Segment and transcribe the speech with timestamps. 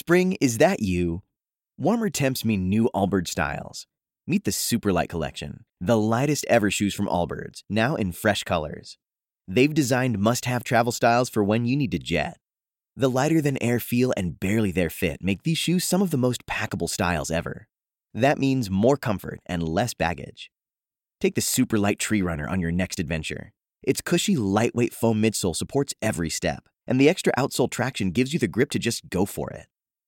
[0.00, 1.24] Spring, is that you?
[1.76, 3.88] Warmer temps mean new Allbirds styles.
[4.28, 8.96] Meet the Superlight Collection, the lightest ever shoes from Allbirds, now in fresh colors.
[9.48, 12.38] They've designed must have travel styles for when you need to jet.
[12.94, 16.16] The lighter than air feel and barely there fit make these shoes some of the
[16.16, 17.66] most packable styles ever.
[18.14, 20.52] That means more comfort and less baggage.
[21.20, 23.52] Take the Superlight Tree Runner on your next adventure.
[23.82, 28.38] Its cushy, lightweight foam midsole supports every step, and the extra outsole traction gives you
[28.38, 29.66] the grip to just go for it.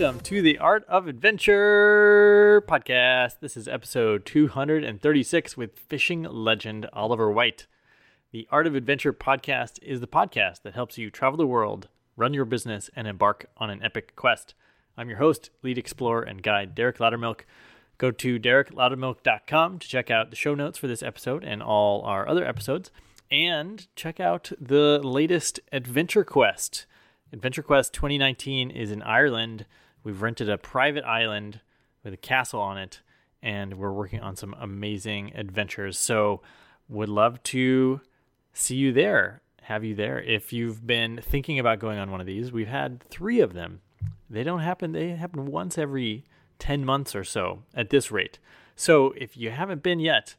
[0.00, 3.40] Welcome to the Art of Adventure podcast.
[3.40, 7.66] This is episode 236 with fishing legend Oliver White.
[8.32, 12.32] The Art of Adventure podcast is the podcast that helps you travel the world, run
[12.32, 14.54] your business, and embark on an epic quest.
[14.96, 17.40] I'm your host, lead explorer, and guide Derek Loudermilk.
[17.98, 22.26] Go to derekloudermilk.com to check out the show notes for this episode and all our
[22.26, 22.90] other episodes,
[23.30, 26.86] and check out the latest Adventure Quest.
[27.34, 29.66] Adventure Quest 2019 is in Ireland
[30.02, 31.60] We've rented a private island
[32.02, 33.00] with a castle on it,
[33.42, 35.98] and we're working on some amazing adventures.
[35.98, 36.42] So,
[36.88, 38.00] would love to
[38.52, 40.20] see you there, have you there.
[40.20, 43.80] If you've been thinking about going on one of these, we've had three of them.
[44.28, 46.24] They don't happen, they happen once every
[46.58, 48.38] 10 months or so at this rate.
[48.76, 50.36] So, if you haven't been yet,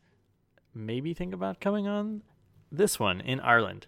[0.74, 2.24] maybe think about coming on
[2.72, 3.88] this one in Ireland.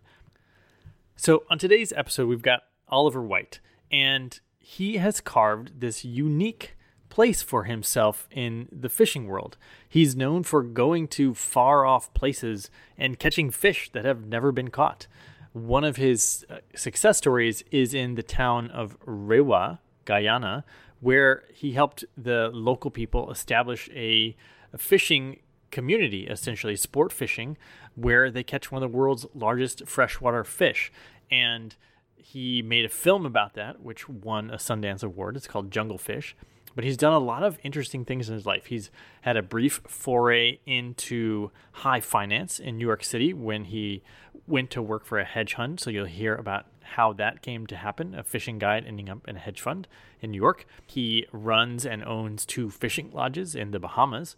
[1.15, 3.59] So, on today's episode, we've got Oliver White,
[3.91, 6.77] and he has carved this unique
[7.09, 9.57] place for himself in the fishing world.
[9.87, 14.69] He's known for going to far off places and catching fish that have never been
[14.69, 15.07] caught.
[15.51, 20.63] One of his uh, success stories is in the town of Rewa, Guyana,
[21.01, 24.35] where he helped the local people establish a,
[24.71, 25.41] a fishing
[25.71, 27.57] community, essentially sport fishing,
[27.95, 30.89] where they catch one of the world's largest freshwater fish.
[31.29, 31.75] And
[32.23, 35.35] he made a film about that, which won a Sundance Award.
[35.35, 36.37] It's called Jungle Fish.
[36.73, 38.67] But he's done a lot of interesting things in his life.
[38.67, 38.89] He's
[39.21, 44.01] had a brief foray into high finance in New York City when he
[44.47, 45.81] went to work for a hedge fund.
[45.81, 49.35] So you'll hear about how that came to happen a fishing guide ending up in
[49.35, 49.87] a hedge fund
[50.21, 50.65] in New York.
[50.87, 54.37] He runs and owns two fishing lodges in the Bahamas.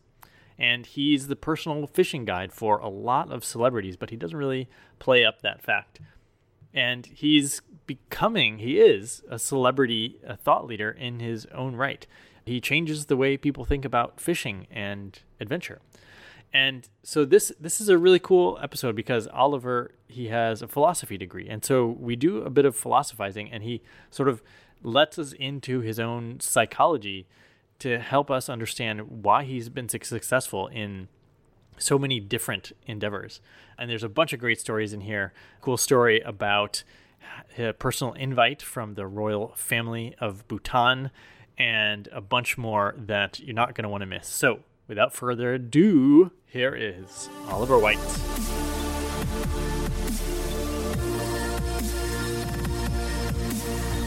[0.57, 4.67] And he's the personal fishing guide for a lot of celebrities, but he doesn't really
[4.99, 5.99] play up that fact
[6.75, 12.05] and he's becoming he is a celebrity a thought leader in his own right.
[12.45, 15.79] He changes the way people think about fishing and adventure.
[16.53, 21.17] And so this this is a really cool episode because Oliver he has a philosophy
[21.17, 21.47] degree.
[21.49, 23.81] And so we do a bit of philosophizing and he
[24.11, 24.43] sort of
[24.83, 27.27] lets us into his own psychology
[27.79, 31.07] to help us understand why he's been successful in
[31.77, 33.41] so many different endeavors.
[33.77, 35.33] And there's a bunch of great stories in here.
[35.61, 36.83] Cool story about
[37.57, 41.11] a personal invite from the royal family of Bhutan
[41.57, 44.27] and a bunch more that you're not going to want to miss.
[44.27, 47.99] So, without further ado, here is Oliver White.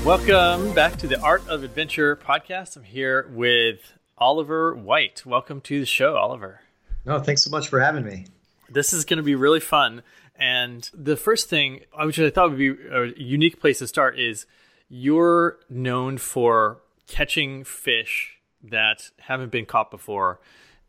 [0.04, 2.76] Welcome back to the Art of Adventure podcast.
[2.76, 5.26] I'm here with Oliver White.
[5.26, 6.60] Welcome to the show, Oliver.
[7.04, 8.26] No, thanks so much for having me.
[8.70, 10.02] This is going to be really fun.
[10.36, 14.18] And the first thing, uh, which I thought would be a unique place to start,
[14.18, 14.46] is
[14.88, 20.40] you're known for catching fish that haven't been caught before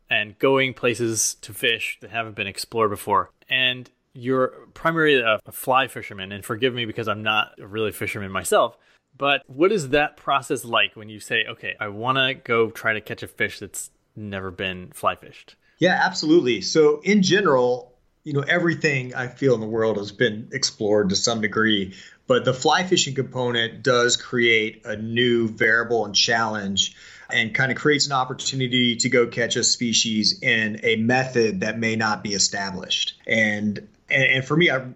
[0.08, 3.30] and going places to fish that haven't been explored before.
[3.48, 6.32] And you're primarily a fly fisherman.
[6.32, 8.76] And forgive me because I'm not a really fisherman myself.
[9.16, 12.92] But what is that process like when you say, okay, I want to go try
[12.92, 15.56] to catch a fish that's never been fly fished?
[15.80, 16.60] Yeah, absolutely.
[16.60, 21.16] So, in general, you know, everything I feel in the world has been explored to
[21.16, 21.94] some degree,
[22.26, 26.94] but the fly fishing component does create a new variable and challenge
[27.30, 31.78] and kind of creates an opportunity to go catch a species in a method that
[31.78, 33.14] may not be established.
[33.26, 34.86] And and, for me, I,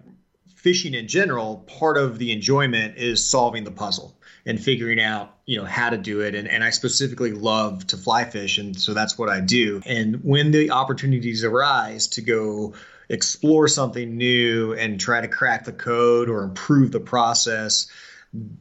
[0.55, 4.15] fishing in general, part of the enjoyment is solving the puzzle.
[4.45, 6.35] And figuring out you know how to do it.
[6.35, 9.81] And, and i specifically love to fly fish and so that's what i do.
[9.85, 12.73] And when the opportunities arise to go
[13.09, 17.87] explore something new and try to crack the code or improve the process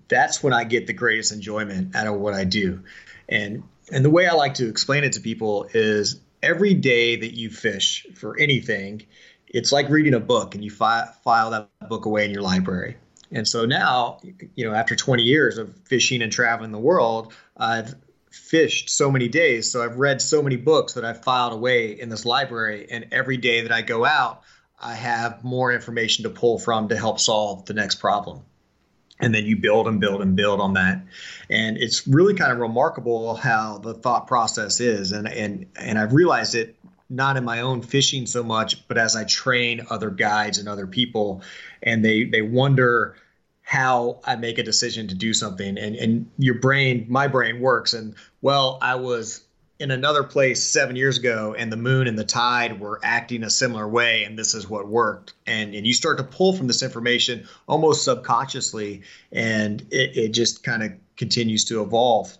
[0.08, 2.82] that's when i get the greatest enjoyment out of what i do.
[3.28, 7.34] And and the way i like to explain it to people is every day that
[7.34, 9.02] you fish for anything
[9.46, 12.96] it's like reading a book and you fi- file that book away in your library
[13.30, 14.20] and so now,
[14.54, 17.94] you know, after 20 years of fishing and traveling the world, I've
[18.30, 19.70] fished so many days.
[19.70, 22.86] So I've read so many books that I've filed away in this library.
[22.90, 24.42] And every day that I go out,
[24.80, 28.42] I have more information to pull from to help solve the next problem.
[29.20, 31.00] And then you build and build and build on that.
[31.48, 35.12] And it's really kind of remarkable how the thought process is.
[35.12, 36.76] And and and I've realized it
[37.14, 40.86] not in my own fishing so much, but as I train other guides and other
[40.86, 41.42] people,
[41.82, 43.16] and they they wonder
[43.62, 45.78] how I make a decision to do something.
[45.78, 47.94] And and your brain, my brain works.
[47.94, 49.42] And well, I was
[49.78, 53.50] in another place seven years ago, and the moon and the tide were acting a
[53.50, 55.32] similar way, and this is what worked.
[55.46, 59.02] And and you start to pull from this information almost subconsciously,
[59.32, 62.36] and it, it just kind of continues to evolve.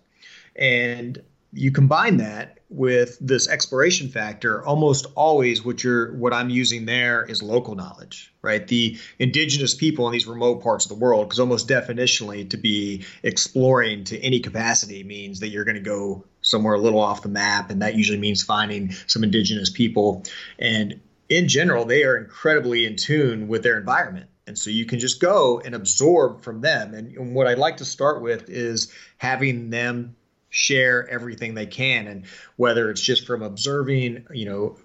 [0.57, 1.23] And
[1.53, 7.25] you combine that with this exploration factor almost always what you're what i'm using there
[7.25, 8.69] is local knowledge right?
[8.69, 13.05] The indigenous people in these remote parts of the world because almost definitionally to be
[13.23, 17.29] exploring to any capacity means that you're going to go somewhere a little off the
[17.31, 20.25] map and that usually means finding some indigenous people.
[20.59, 21.01] And
[21.31, 24.29] in general they are incredibly in tune with their environment.
[24.47, 26.93] And so you can just go and absorb from them.
[26.93, 30.17] And, and what i'd like to start with is having them
[30.55, 32.25] share everything they can and
[32.55, 34.79] whether it's just from observing you know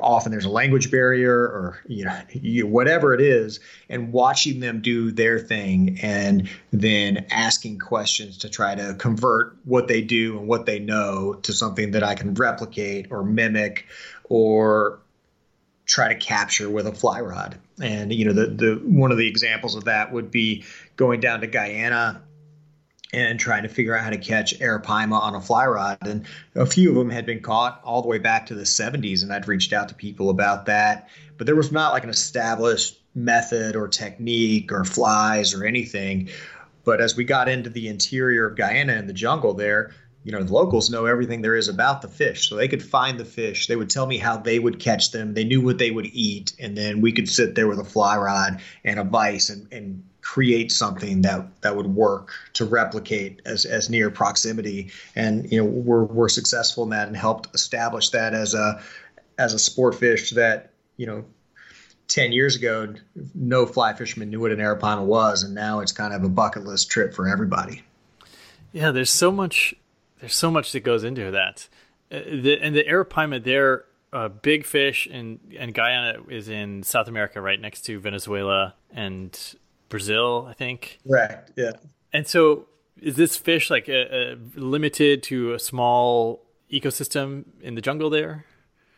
[0.00, 4.80] often there's a language barrier or you know you, whatever it is and watching them
[4.80, 10.48] do their thing and then asking questions to try to convert what they do and
[10.48, 13.84] what they know to something that I can replicate or mimic
[14.24, 15.00] or
[15.84, 17.58] try to capture with a fly rod.
[17.82, 20.64] And you know, the the one of the examples of that would be
[20.96, 22.22] going down to Guyana
[23.12, 25.98] and trying to figure out how to catch arapaima on a fly rod.
[26.02, 29.22] And a few of them had been caught all the way back to the 70s,
[29.22, 31.08] and I'd reached out to people about that.
[31.36, 36.28] But there was not like an established method or technique or flies or anything.
[36.84, 39.92] But as we got into the interior of Guyana and the jungle there,
[40.22, 42.48] you know, the locals know everything there is about the fish.
[42.48, 43.66] So they could find the fish.
[43.66, 45.34] They would tell me how they would catch them.
[45.34, 46.52] They knew what they would eat.
[46.58, 50.04] And then we could sit there with a fly rod and a vise and, and
[50.22, 54.90] create something that that would work to replicate as, as near proximity.
[55.16, 58.82] And you know we're, we're successful in that and helped establish that as a
[59.38, 61.24] as a sport fish that you know
[62.08, 62.92] 10 years ago
[63.34, 65.42] no fly fisherman knew what an arapaima was.
[65.42, 67.82] And now it's kind of a bucket list trip for everybody.
[68.72, 69.74] Yeah there's so much
[70.20, 71.68] there's so much that goes into that.
[72.12, 77.08] Uh, the, and the arapaima they're a big fish and and Guyana is in South
[77.08, 79.56] America right next to Venezuela and
[79.90, 80.98] Brazil, I think.
[81.06, 81.52] Correct.
[81.56, 81.72] Yeah.
[82.12, 82.66] And so,
[83.00, 88.46] is this fish like a, a limited to a small ecosystem in the jungle there?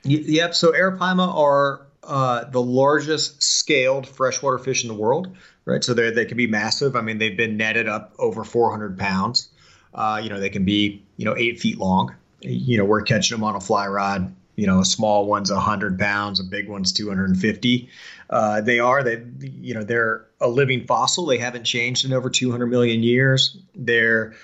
[0.04, 0.54] Y- yep.
[0.54, 5.82] So arapaima are uh, the largest scaled freshwater fish in the world, right?
[5.82, 6.96] So they they can be massive.
[6.96, 9.48] I mean, they've been netted up over 400 pounds.
[9.94, 12.14] Uh, you know, they can be you know eight feet long.
[12.40, 14.34] You know, we're catching them on a fly rod.
[14.62, 17.88] You know, a small one's 100 pounds, a big one's 250.
[18.30, 21.26] Uh, they are they you know they're a living fossil.
[21.26, 23.56] They haven't changed in over 200 million years.
[23.74, 24.34] They're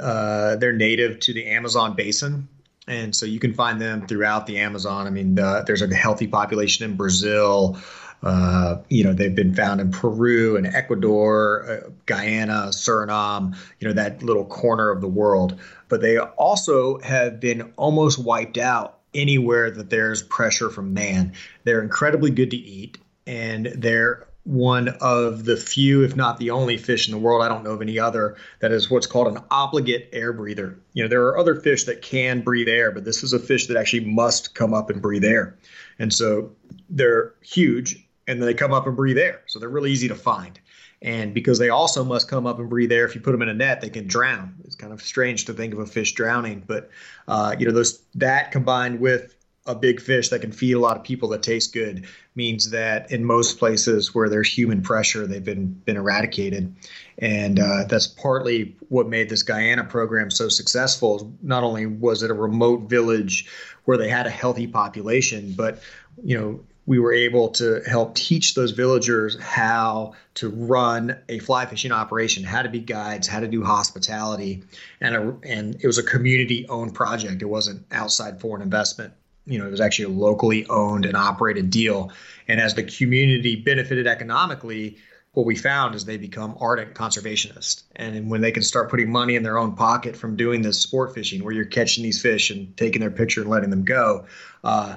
[0.00, 2.48] uh, they're native to the Amazon basin,
[2.88, 5.06] and so you can find them throughout the Amazon.
[5.06, 7.78] I mean, uh, there's a healthy population in Brazil.
[8.22, 13.92] Uh, you know, they've been found in Peru and Ecuador, uh, Guyana, Suriname, you know,
[13.92, 15.60] that little corner of the world.
[15.90, 21.32] But they also have been almost wiped out anywhere that there's pressure from man.
[21.64, 26.76] They're incredibly good to eat and they're one of the few, if not the only
[26.76, 27.42] fish in the world.
[27.42, 30.78] I don't know of any other that is what's called an obligate air breather.
[30.92, 33.66] You know, there are other fish that can breathe air, but this is a fish
[33.66, 35.58] that actually must come up and breathe air.
[35.98, 36.52] And so
[36.88, 39.42] they're huge and then they come up and breathe air.
[39.46, 40.58] So they're really easy to find.
[41.02, 43.48] And because they also must come up and breathe air, if you put them in
[43.48, 44.54] a net, they can drown.
[44.64, 46.90] It's kind of strange to think of a fish drowning, but
[47.28, 50.96] uh, you know, those that combined with a big fish that can feed a lot
[50.96, 55.44] of people that taste good means that in most places where there's human pressure, they've
[55.44, 56.74] been been eradicated,
[57.18, 61.32] and uh, that's partly what made this Guyana program so successful.
[61.42, 63.48] Not only was it a remote village
[63.84, 65.82] where they had a healthy population, but
[66.22, 71.66] you know we were able to help teach those villagers how to run a fly
[71.66, 74.62] fishing operation, how to be guides, how to do hospitality,
[75.00, 77.42] and a, and it was a community owned project.
[77.42, 79.12] It wasn't outside foreign investment.
[79.46, 82.12] You know, it was actually a locally owned and operated deal.
[82.48, 84.98] And as the community benefited economically,
[85.32, 87.82] what we found is they become ardent conservationists.
[87.94, 91.14] And when they can start putting money in their own pocket from doing this sport
[91.14, 94.26] fishing, where you're catching these fish and taking their picture and letting them go,
[94.64, 94.96] uh,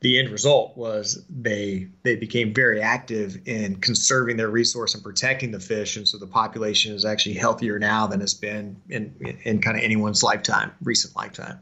[0.00, 5.50] the end result was they they became very active in conserving their resource and protecting
[5.50, 9.38] the fish, and so the population is actually healthier now than it's been in in,
[9.44, 11.60] in kind of anyone's lifetime, recent lifetime.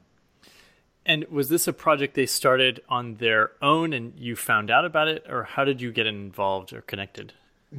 [1.04, 5.08] And was this a project they started on their own, and you found out about
[5.08, 7.32] it, or how did you get involved or connected?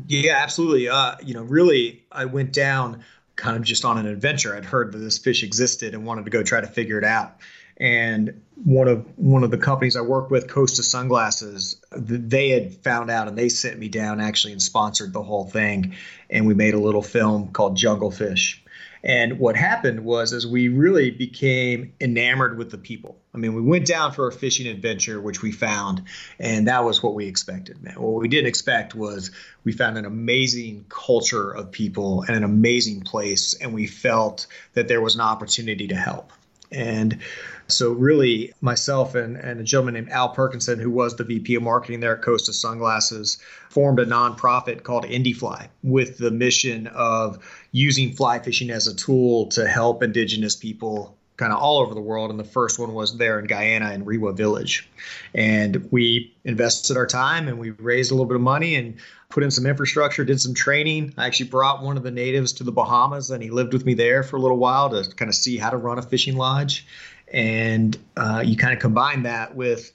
[0.07, 0.89] Yeah, absolutely.
[0.89, 3.03] Uh, you know, really, I went down
[3.35, 4.55] kind of just on an adventure.
[4.55, 7.37] I'd heard that this fish existed and wanted to go try to figure it out
[7.79, 13.09] and one of one of the companies I work with, Costa Sunglasses, they had found
[13.09, 15.95] out and they sent me down actually and sponsored the whole thing,
[16.29, 18.63] and we made a little film called Jungle Fish.
[19.01, 23.17] And what happened was, as we really became enamored with the people.
[23.33, 26.03] I mean, we went down for a fishing adventure, which we found,
[26.37, 27.81] and that was what we expected.
[27.81, 29.31] Man, what we didn't expect was
[29.63, 34.89] we found an amazing culture of people and an amazing place, and we felt that
[34.89, 36.33] there was an opportunity to help.
[36.71, 37.19] And
[37.67, 41.63] so, really, myself and, and a gentleman named Al Perkinson, who was the VP of
[41.63, 43.37] marketing there at Costa Sunglasses,
[43.69, 47.39] formed a nonprofit called Indifly with the mission of
[47.71, 52.01] using fly fishing as a tool to help indigenous people kind of all over the
[52.01, 52.29] world.
[52.29, 54.87] And the first one was there in Guyana in Rewa Village.
[55.33, 58.95] And we invested our time and we raised a little bit of money and
[59.29, 61.13] put in some infrastructure, did some training.
[61.17, 63.93] I actually brought one of the natives to the Bahamas and he lived with me
[63.93, 66.85] there for a little while to kind of see how to run a fishing lodge
[67.31, 69.93] and uh, you kind of combine that with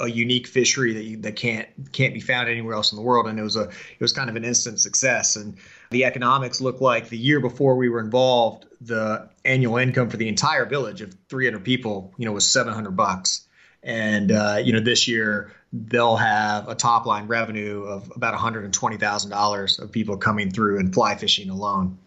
[0.00, 3.26] a unique fishery that you, that can't can't be found anywhere else in the world
[3.26, 5.58] and it was a it was kind of an instant success and
[5.90, 10.28] the economics look like the year before we were involved the annual income for the
[10.28, 13.46] entire village of 300 people you know was 700 bucks.
[13.82, 19.78] And uh, you know this year they'll have a top line revenue of about $120,000
[19.78, 21.98] of people coming through and fly fishing alone.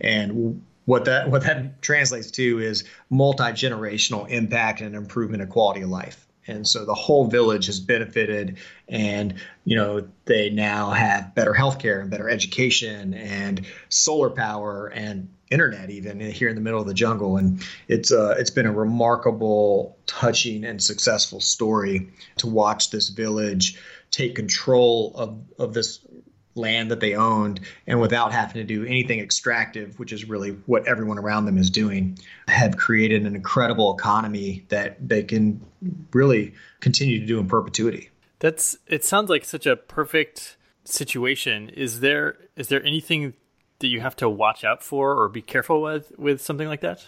[0.00, 5.88] And what that what that translates to is multi-generational impact and improvement of quality of
[5.88, 11.52] life and so the whole village has benefited and you know they now have better
[11.52, 16.86] healthcare and better education and solar power and internet even here in the middle of
[16.86, 17.36] the jungle.
[17.36, 23.78] And it's uh, it's been a remarkable touching and successful story to watch this village
[24.10, 26.00] take control of of this
[26.60, 30.86] land that they owned and without having to do anything extractive, which is really what
[30.86, 35.60] everyone around them is doing, have created an incredible economy that they can
[36.12, 38.10] really continue to do in perpetuity.
[38.38, 41.68] That's it sounds like such a perfect situation.
[41.70, 43.34] Is there is there anything
[43.80, 47.04] that you have to watch out for or be careful with with something like that?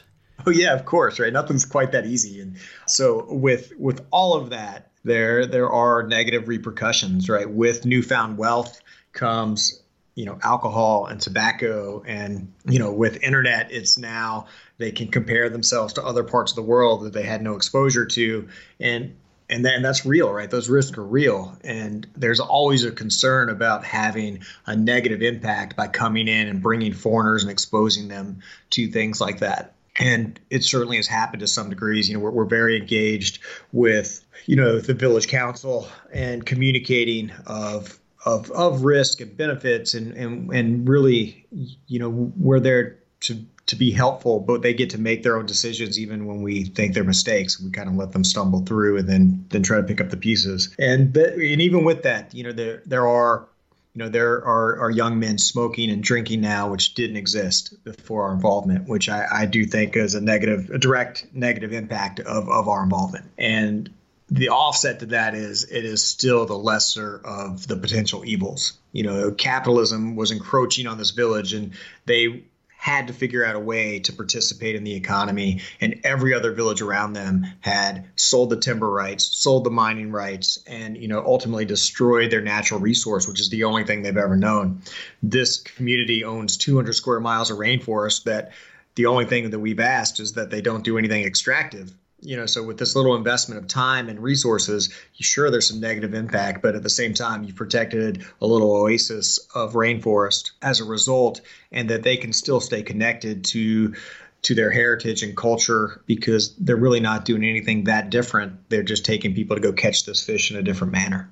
[0.47, 1.33] Oh yeah, of course, right?
[1.33, 2.41] Nothing's quite that easy.
[2.41, 2.57] And
[2.87, 7.49] so with with all of that, there there are negative repercussions, right?
[7.49, 8.81] With newfound wealth,
[9.13, 9.83] comes
[10.15, 14.47] you know alcohol and tobacco and you know with internet it's now
[14.83, 18.05] they can compare themselves to other parts of the world that they had no exposure
[18.05, 18.49] to.
[18.81, 19.17] And
[19.49, 20.51] and that's real right?
[20.51, 21.57] Those risks are real.
[21.63, 26.95] And there's always a concern about having a negative impact by coming in and bringing
[26.95, 28.41] foreigners and exposing them
[28.71, 29.75] to things like that.
[29.99, 32.09] And it certainly has happened to some degrees.
[32.09, 33.41] You know we're, we're very engaged
[33.73, 40.13] with you know the village council and communicating of of of risk and benefits and
[40.13, 41.47] and and really
[41.87, 45.47] you know we're there to to be helpful but they get to make their own
[45.47, 47.61] decisions even when we think they're mistakes.
[47.61, 50.17] We kind of let them stumble through and then then try to pick up the
[50.17, 50.75] pieces.
[50.79, 53.49] And and even with that you know there there are
[53.95, 58.25] you know there are, are young men smoking and drinking now which didn't exist before
[58.25, 62.49] our involvement which i, I do think is a negative a direct negative impact of,
[62.49, 63.27] of our involvement.
[63.37, 63.91] And
[64.33, 68.73] the offset to that is it is still the lesser of the potential evils.
[68.91, 71.73] You know, capitalism was encroaching on this village and
[72.07, 72.45] they
[72.79, 76.81] had to figure out a way to participate in the economy and every other village
[76.81, 81.65] around them had sold the timber rights sold the mining rights and you know ultimately
[81.65, 84.83] destroyed their natural resource which is the only thing they've ever known
[85.23, 88.51] this community owns 200 square miles of rainforest that
[88.97, 92.47] the only thing that we've asked is that they don't do anything extractive you know
[92.47, 96.75] so with this little investment of time and resources sure there's some negative impact but
[96.75, 101.91] at the same time you've protected a little oasis of rainforest as a result and
[101.91, 103.95] that they can still stay connected to
[104.43, 109.05] to their heritage and culture because they're really not doing anything that different they're just
[109.05, 111.31] taking people to go catch this fish in a different manner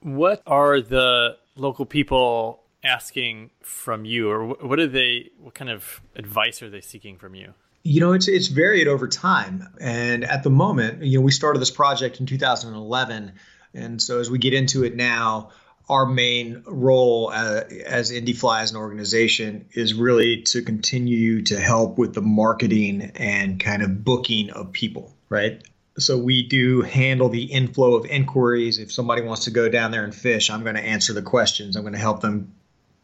[0.00, 5.30] What are the local people asking from you, or what are they?
[5.38, 7.54] What kind of advice are they seeking from you?
[7.82, 11.58] You know, it's it's varied over time, and at the moment, you know, we started
[11.60, 13.32] this project in 2011,
[13.74, 15.50] and so as we get into it now,
[15.88, 21.98] our main role uh, as Indifly as an organization is really to continue to help
[21.98, 25.62] with the marketing and kind of booking of people, right?
[25.98, 28.78] So we do handle the inflow of inquiries.
[28.78, 31.76] If somebody wants to go down there and fish, I'm going to answer the questions.
[31.76, 32.54] I'm going to help them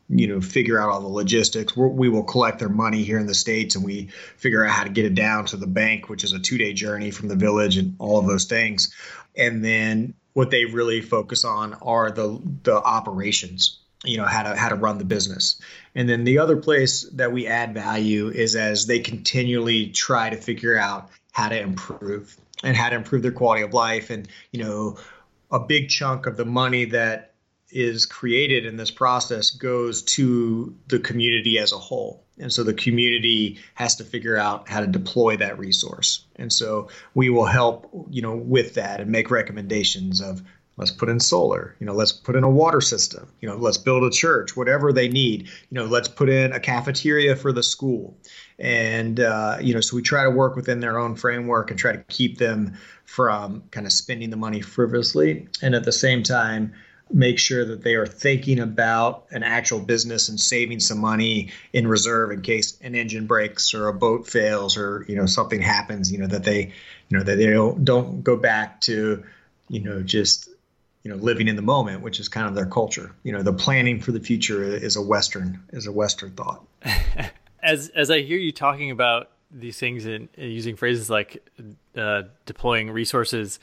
[0.09, 1.77] you know figure out all the logistics.
[1.77, 4.85] We're, we will collect their money here in the states and we figure out how
[4.85, 7.37] to get it down to the bank which is a two day journey from the
[7.37, 8.95] village and all of those things.
[9.37, 14.57] And then what they really focus on are the the operations you know how to
[14.57, 15.61] how to run the business.
[15.95, 20.37] And then the other place that we add value is as they continually try to
[20.37, 24.11] figure out how to improve and how to improve their quality of life.
[24.11, 24.99] And you know
[25.50, 27.33] a big chunk of the money that
[27.71, 32.25] is created in this process goes to the community as a whole.
[32.39, 36.25] And so the community has to figure out how to deploy that resource.
[36.37, 40.43] And so we will help, you know, with that and make recommendations of
[40.79, 43.77] let's put in solar, you know, let's put in a water system, you know, let's
[43.77, 47.65] build a church, whatever they need, you know, let's put in a cafeteria for the
[47.65, 48.17] school.
[48.61, 51.93] And, uh, you know, so we try to work within their own framework and try
[51.93, 55.49] to keep them from kind of spending the money frivolously.
[55.61, 56.73] And at the same time,
[57.11, 61.87] make sure that they are thinking about an actual business and saving some money in
[61.87, 66.12] reserve in case an engine breaks or a boat fails or you know something happens
[66.12, 66.73] you know that they
[67.09, 69.25] you know that they don't don't go back to
[69.69, 70.49] you know just
[71.03, 73.15] you know living in the moment which is kind of their culture.
[73.23, 76.65] You know the planning for the future is a western is a western thought.
[77.61, 81.45] As as i hear you talking about these things and using phrases like
[81.97, 83.59] uh, deploying resources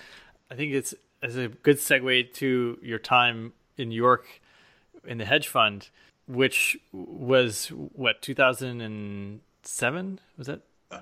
[0.51, 0.93] i think it's
[1.25, 4.41] as a good segue to your time in New York
[5.05, 5.89] in the hedge fund,
[6.27, 10.61] which was what 2007 was that?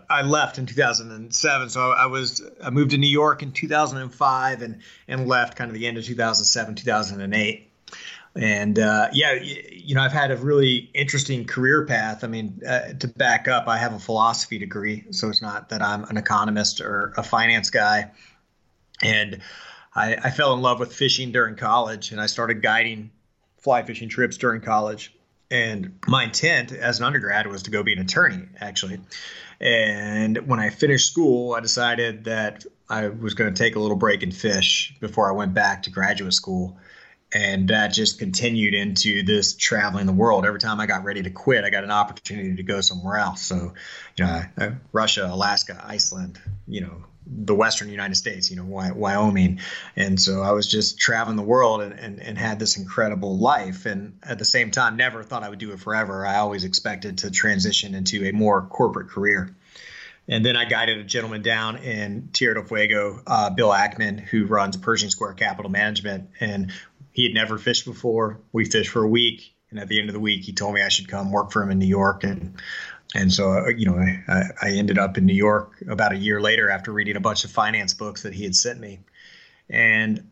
[0.10, 4.80] I left in 2007, so I was I moved to New York in 2005 and
[5.08, 7.70] and left kind of the end of 2007, 2008.
[8.36, 12.24] And uh, yeah, you know, I've had a really interesting career path.
[12.24, 15.84] I mean, uh, to back up, I have a philosophy degree, so it's not that
[15.84, 18.10] I'm an economist or a finance guy.
[19.04, 19.42] And
[19.96, 23.12] I, I fell in love with fishing during college and I started guiding
[23.64, 25.16] fly fishing trips during college.
[25.50, 29.00] And my intent as an undergrad was to go be an attorney, actually.
[29.62, 33.96] And when I finished school, I decided that I was going to take a little
[33.96, 36.78] break and fish before I went back to graduate school.
[37.32, 40.46] And that just continued into this traveling the world.
[40.46, 43.42] Every time I got ready to quit, I got an opportunity to go somewhere else.
[43.42, 43.74] So,
[44.18, 49.60] you know, Russia, Alaska, Iceland, you know, the western United States, you know, Wyoming.
[49.96, 53.86] And so I was just traveling the world and, and, and had this incredible life.
[53.86, 56.26] And at the same time, never thought I would do it forever.
[56.26, 59.56] I always expected to transition into a more corporate career.
[60.28, 64.46] And then I guided a gentleman down in Tierra del Fuego, uh, Bill Ackman, who
[64.46, 66.30] runs Pershing Square Capital Management.
[66.40, 66.72] And
[67.12, 68.40] he had never fished before.
[68.52, 69.54] We fished for a week.
[69.70, 71.64] And at the end of the week, he told me I should come work for
[71.64, 72.24] him in New York.
[72.24, 72.56] And
[73.14, 76.42] and so uh, you know I, I ended up in new york about a year
[76.42, 79.00] later after reading a bunch of finance books that he had sent me.
[79.70, 80.30] And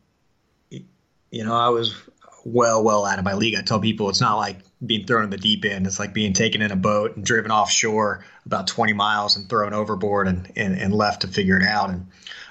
[0.69, 1.95] you know i was
[2.43, 3.55] well well out of my league.
[3.55, 5.85] I tell people it's not like being thrown in the deep end.
[5.85, 9.73] It's like being taken in a boat and driven offshore about 20 miles and thrown
[9.73, 11.89] overboard and, and, and left to figure it out.
[11.89, 12.07] And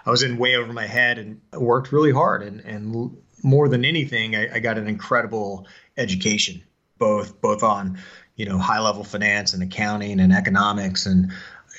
[0.07, 2.43] i was in way over my head and worked really hard.
[2.43, 5.67] And, and more than anything I, I got an incredible
[5.97, 6.63] education
[6.99, 7.99] both both on
[8.41, 11.31] you know high level finance and accounting and economics and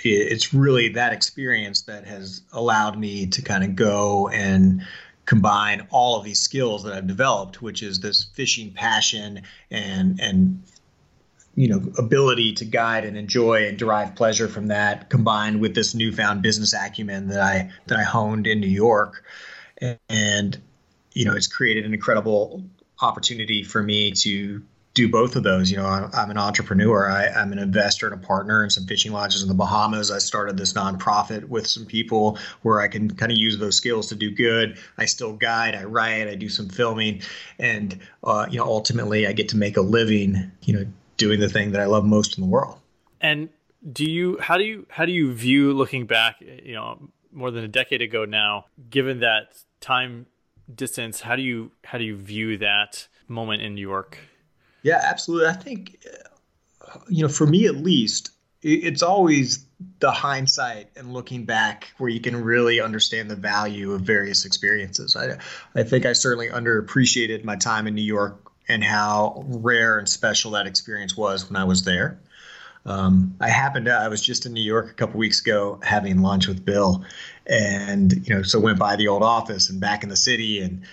[0.03, 4.83] it's really that experience that has allowed me to kind of go and
[5.25, 10.63] combine all of these skills that I've developed, which is this fishing passion and and
[11.55, 15.95] you know ability to guide and enjoy and derive pleasure from that, combined with this
[15.95, 19.23] newfound business acumen that I that I honed in New York,
[20.09, 20.61] and
[21.13, 22.63] you know it's created an incredible
[23.01, 24.61] opportunity for me to
[24.93, 25.71] do both of those.
[25.71, 27.09] You know, I'm, an entrepreneur.
[27.09, 30.11] I, am an investor and a partner in some fishing lodges in the Bahamas.
[30.11, 34.07] I started this nonprofit with some people where I can kind of use those skills
[34.07, 34.77] to do good.
[34.97, 37.21] I still guide, I write, I do some filming,
[37.57, 40.51] and uh, you know, ultimately, I get to make a living.
[40.61, 40.85] You know,
[41.17, 42.79] doing the thing that I love most in the world.
[43.21, 43.49] And
[43.91, 44.37] do you?
[44.39, 44.85] How do you?
[44.89, 46.37] How do you view looking back?
[46.41, 48.65] You know, more than a decade ago now.
[48.89, 50.25] Given that time
[50.73, 51.71] distance, how do you?
[51.85, 54.17] How do you view that moment in New York?
[54.83, 55.47] Yeah, absolutely.
[55.47, 56.05] I think,
[56.81, 58.31] uh, you know, for me at least,
[58.63, 59.65] it's always
[59.99, 65.15] the hindsight and looking back where you can really understand the value of various experiences.
[65.15, 65.37] I,
[65.73, 70.51] I think I certainly underappreciated my time in New York and how rare and special
[70.51, 72.19] that experience was when I was there.
[72.85, 76.21] Um, I happened to, I was just in New York a couple weeks ago having
[76.21, 77.03] lunch with Bill
[77.47, 80.83] and, you know, so went by the old office and back in the city and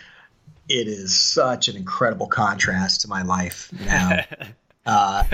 [0.69, 4.21] it is such an incredible contrast to my life now.
[4.87, 5.25] uh,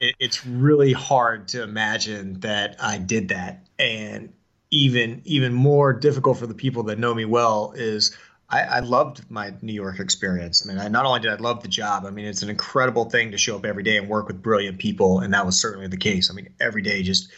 [0.00, 3.66] it, it's really hard to imagine that I did that.
[3.78, 4.32] And
[4.70, 8.16] even even more difficult for the people that know me well is
[8.50, 10.64] I, I, loved my New York experience.
[10.64, 13.08] I mean, I, not only did I love the job, I mean, it's an incredible
[13.08, 15.86] thing to show up every day and work with brilliant people, and that was certainly
[15.86, 16.30] the case.
[16.30, 17.30] I mean, every day just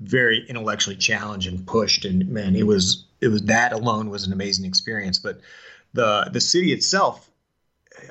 [0.00, 4.32] very intellectually challenged and pushed, and man, it was it was that alone was an
[4.32, 5.18] amazing experience.
[5.18, 5.40] But
[5.96, 7.26] the the city itself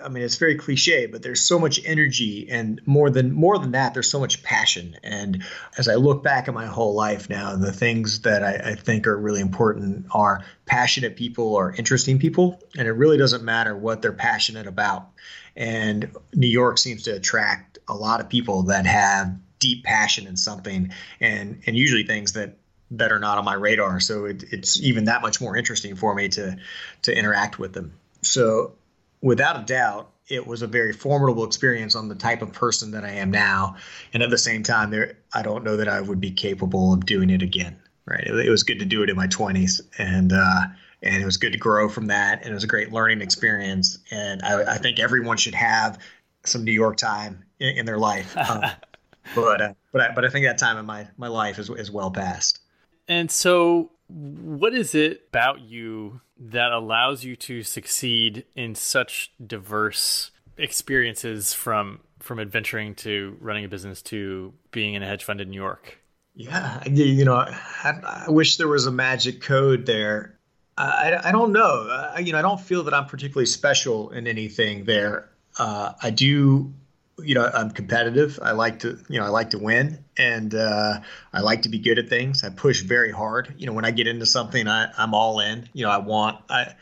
[0.04, 3.72] I mean, it's very cliche, but there's so much energy, and more than more than
[3.72, 4.96] that, there's so much passion.
[5.04, 5.44] And
[5.78, 9.08] as I look back at my whole life now, the things that I, I think
[9.08, 14.02] are really important are passionate people or interesting people, and it really doesn't matter what
[14.02, 15.10] they're passionate about.
[15.56, 20.36] And New York seems to attract a lot of people that have deep passion in
[20.36, 22.58] something, and and usually things that
[22.92, 24.00] that are not on my radar.
[24.00, 26.58] So it, it's even that much more interesting for me to
[27.04, 27.94] to interact with them.
[28.22, 28.74] So
[29.22, 33.04] without a doubt, it was a very formidable experience on the type of person that
[33.04, 33.76] I am now.
[34.14, 37.06] And at the same time, there, I don't know that I would be capable of
[37.06, 37.80] doing it again.
[38.06, 38.24] Right.
[38.24, 39.82] It, it was good to do it in my 20s.
[39.98, 40.62] And, uh,
[41.02, 42.42] and it was good to grow from that.
[42.42, 44.00] And it was a great learning experience.
[44.12, 46.00] And I, I think everyone should have
[46.44, 48.36] some New York time in, in their life.
[48.38, 48.64] Um,
[49.36, 51.92] but, uh, but, I, but I think that time in my, my life is, is
[51.92, 52.60] well past.
[53.08, 60.32] And so, what is it about you that allows you to succeed in such diverse
[60.58, 65.50] experiences from from adventuring to running a business to being in a hedge fund in
[65.50, 66.00] New York?
[66.34, 70.38] Yeah, you know, I, I wish there was a magic code there.
[70.78, 71.88] I, I don't know.
[72.14, 75.30] I, you know, I don't feel that I'm particularly special in anything there.
[75.58, 76.74] Uh, I do
[77.18, 78.40] you know i'm competitive.
[78.42, 81.00] I like to you know i like to win and uh,
[81.34, 82.44] i like to be good at things.
[82.44, 83.56] I push very hard.
[83.58, 85.70] You know when i get into something I, i'm all in.
[85.74, 86.76] You know i want i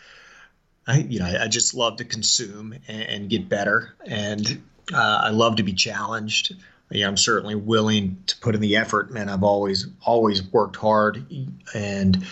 [0.85, 4.61] I, you know, I, just love to consume and, and get better, and
[4.93, 6.55] uh, I love to be challenged.
[6.89, 11.25] Yeah, I'm certainly willing to put in the effort, and I've always always worked hard,
[11.73, 12.25] and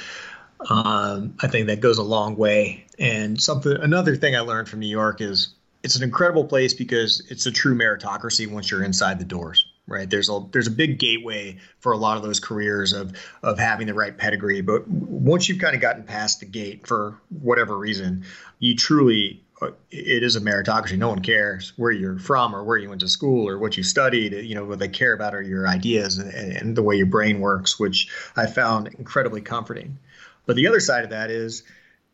[0.69, 2.85] um, I think that goes a long way.
[2.99, 7.23] And something another thing I learned from New York is it's an incredible place because
[7.29, 10.09] it's a true meritocracy once you're inside the doors right?
[10.09, 13.13] There's a there's a big gateway for a lot of those careers of
[13.43, 14.61] of having the right pedigree.
[14.61, 18.25] But once you've kind of gotten past the gate for whatever reason
[18.59, 20.97] you truly uh, it is a meritocracy.
[20.97, 23.83] No one cares where you're from or where you went to school or what you
[23.83, 27.05] studied you know what they care about are your ideas and, and the way your
[27.05, 29.99] brain works which i found incredibly comforting.
[30.45, 31.63] But the other side of that is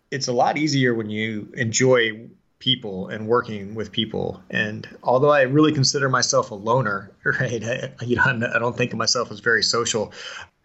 [0.10, 4.42] it's a lot easier when you enjoy people and working with people.
[4.50, 8.92] And although I really consider myself a loner, right, I, you know, I don't think
[8.92, 10.12] of myself as very social.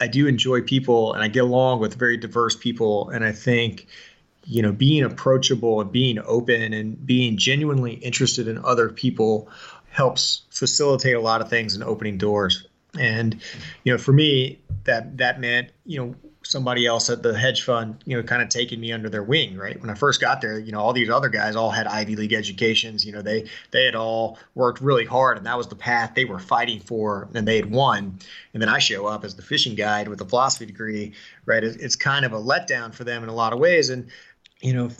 [0.00, 3.10] I do enjoy people, and I get along with very diverse people.
[3.10, 3.86] And I think,
[4.44, 9.48] you know, being approachable and being open and being genuinely interested in other people
[9.90, 12.66] helps facilitate a lot of things and opening doors.
[12.98, 13.40] And
[13.84, 18.02] you know, for me, that that meant you know somebody else at the hedge fund,
[18.04, 19.80] you know, kind of taking me under their wing, right?
[19.80, 22.32] When I first got there, you know, all these other guys all had Ivy League
[22.32, 23.04] educations.
[23.04, 26.24] You know, they they had all worked really hard, and that was the path they
[26.24, 28.18] were fighting for, and they had won.
[28.52, 31.12] And then I show up as the fishing guide with a philosophy degree,
[31.46, 31.62] right?
[31.62, 34.08] It's kind of a letdown for them in a lot of ways, and
[34.60, 34.90] you know,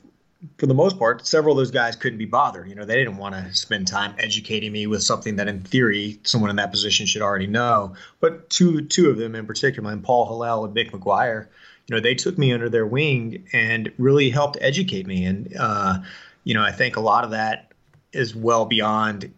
[0.58, 2.68] for the most part, several of those guys couldn't be bothered.
[2.68, 6.18] You know, they didn't want to spend time educating me with something that, in theory,
[6.24, 7.94] someone in that position should already know.
[8.20, 11.46] But two two of them in particular, and Paul Hilal and Mick McGuire,
[11.86, 15.24] you know, they took me under their wing and really helped educate me.
[15.24, 15.98] And uh,
[16.44, 17.72] you know, I think a lot of that
[18.12, 19.32] is well beyond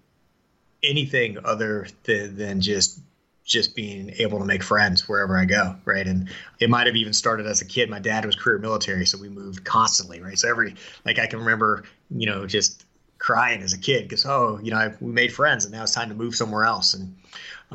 [0.83, 2.99] anything other than, than just
[3.45, 6.07] just being able to make friends wherever I go, right?
[6.07, 6.31] And
[6.61, 7.91] it might have even started as a kid.
[7.91, 10.39] My dad was career military, so we moved constantly, right?
[10.39, 12.85] So every like I can remember, you know, just
[13.19, 15.93] crying as a kid because oh, you know, I, we made friends, and now it's
[15.93, 16.95] time to move somewhere else.
[16.95, 17.17] And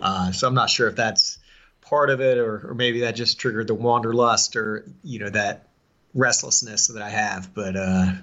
[0.01, 1.37] uh, so I'm not sure if that's
[1.81, 5.67] part of it, or, or maybe that just triggered the wanderlust, or you know, that
[6.15, 7.53] restlessness that I have.
[7.53, 8.13] But uh,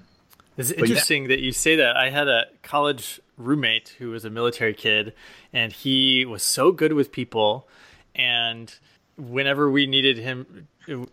[0.57, 1.29] it's interesting yeah.
[1.29, 1.97] that you say that.
[1.97, 5.13] I had a college roommate who was a military kid,
[5.53, 7.69] and he was so good with people.
[8.15, 8.75] And
[9.17, 11.05] whenever we needed him uh,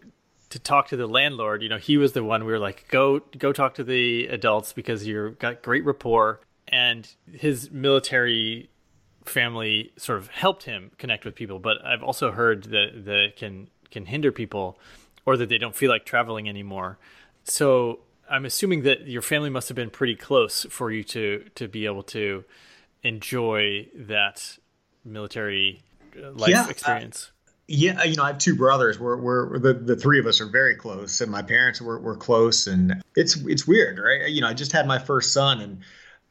[0.49, 3.19] to talk to the landlord, you know, he was the one we were like, go
[3.37, 6.39] go talk to the adults because you've got great rapport.
[6.67, 8.69] And his military
[9.25, 13.35] family sort of helped him connect with people, but I've also heard that that it
[13.35, 14.79] can can hinder people
[15.25, 16.97] or that they don't feel like traveling anymore.
[17.43, 21.67] So I'm assuming that your family must have been pretty close for you to to
[21.67, 22.43] be able to
[23.03, 24.57] enjoy that
[25.03, 25.83] military
[26.17, 27.27] uh, life yeah, experience.
[27.29, 28.99] Uh, yeah, you know, I have two brothers.
[28.99, 32.17] We're, we're the, the three of us are very close, and my parents were, were
[32.17, 34.29] close, and it's it's weird, right?
[34.29, 35.79] You know, I just had my first son, and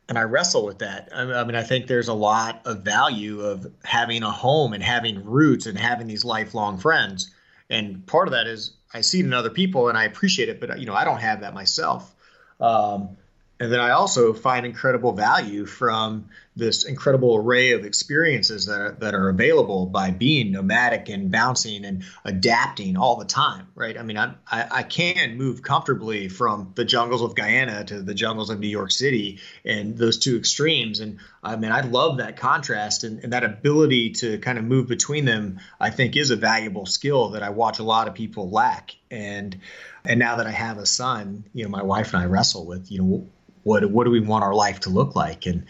[0.09, 1.09] and I wrestle with that.
[1.14, 5.24] I mean, I think there's a lot of value of having a home and having
[5.24, 7.31] roots and having these lifelong friends,
[7.70, 10.61] and part of that is I see it in other people and I appreciate it,
[10.61, 12.14] but you know, I don't have that myself.
[12.61, 13.16] Um,
[13.62, 18.96] and then I also find incredible value from this incredible array of experiences that are,
[18.98, 23.96] that are available by being nomadic and bouncing and adapting all the time, right?
[23.96, 28.14] I mean, I, I, I can move comfortably from the jungles of Guyana to the
[28.14, 30.98] jungles of New York City and those two extremes.
[30.98, 34.88] And I mean, I love that contrast and, and that ability to kind of move
[34.88, 38.51] between them, I think is a valuable skill that I watch a lot of people
[38.51, 38.96] lack.
[39.09, 39.57] And,
[40.05, 42.90] and now that I have a son, you know, my wife and I wrestle with,
[42.90, 43.29] you know,
[43.62, 45.46] what what do we want our life to look like?
[45.46, 45.66] And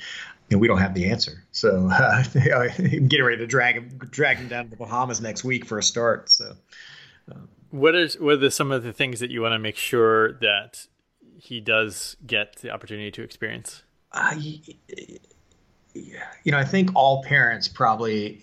[0.52, 1.44] know, we don't have the answer.
[1.50, 2.24] So uh,
[2.55, 5.78] I'm getting ready to drag him drag him down to the Bahamas next week for
[5.78, 6.31] a start.
[6.31, 6.55] So.
[7.31, 10.35] Um, what is what are some of the things that you want to make sure
[10.35, 10.87] that
[11.38, 13.83] he does get the opportunity to experience?
[14.12, 14.35] Uh,
[15.94, 18.42] you know, I think all parents probably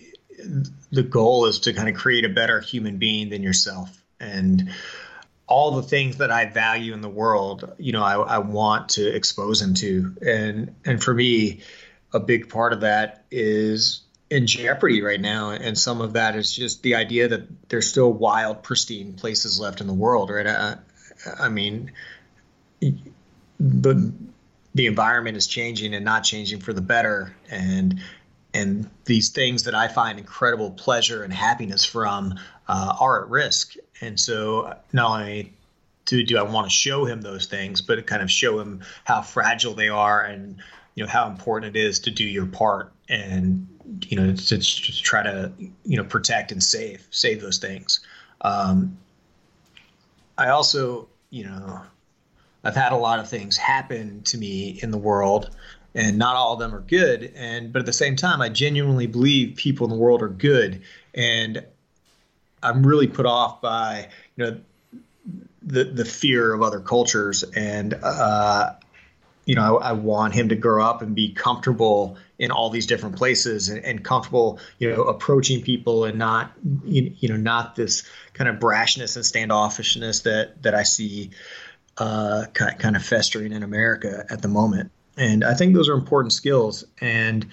[0.90, 4.70] the goal is to kind of create a better human being than yourself, and
[5.50, 9.06] all the things that I value in the world, you know, I, I want to
[9.06, 10.16] expose him to.
[10.24, 11.60] And and for me,
[12.14, 15.50] a big part of that is in jeopardy right now.
[15.50, 19.80] And some of that is just the idea that there's still wild, pristine places left
[19.80, 20.46] in the world, right?
[20.46, 20.76] I,
[21.38, 21.92] I mean,
[23.58, 24.12] the
[24.72, 27.34] the environment is changing and not changing for the better.
[27.50, 28.00] And
[28.54, 32.34] and these things that I find incredible pleasure and happiness from
[32.68, 33.74] uh, are at risk.
[34.00, 35.52] And so not only
[36.06, 39.22] do, do I want to show him those things, but kind of show him how
[39.22, 40.56] fragile they are and
[40.94, 43.66] you know how important it is to do your part and
[44.06, 45.52] you know to, to try to
[45.84, 48.00] you know protect and save save those things.
[48.40, 48.98] Um,
[50.36, 51.80] I also you know
[52.64, 55.56] I've had a lot of things happen to me in the world
[55.94, 59.06] and not all of them are good and but at the same time i genuinely
[59.08, 60.80] believe people in the world are good
[61.14, 61.64] and
[62.62, 64.60] i'm really put off by you know
[65.62, 68.72] the the fear of other cultures and uh,
[69.44, 72.86] you know I, I, want him to grow up and be comfortable in all these
[72.86, 76.52] different places and, and comfortable you know approaching people and not
[76.84, 81.30] you, you know not this kind of brashness and standoffishness that that i see
[81.98, 86.32] uh, kind of festering in america at the moment and I think those are important
[86.32, 86.84] skills.
[87.00, 87.46] And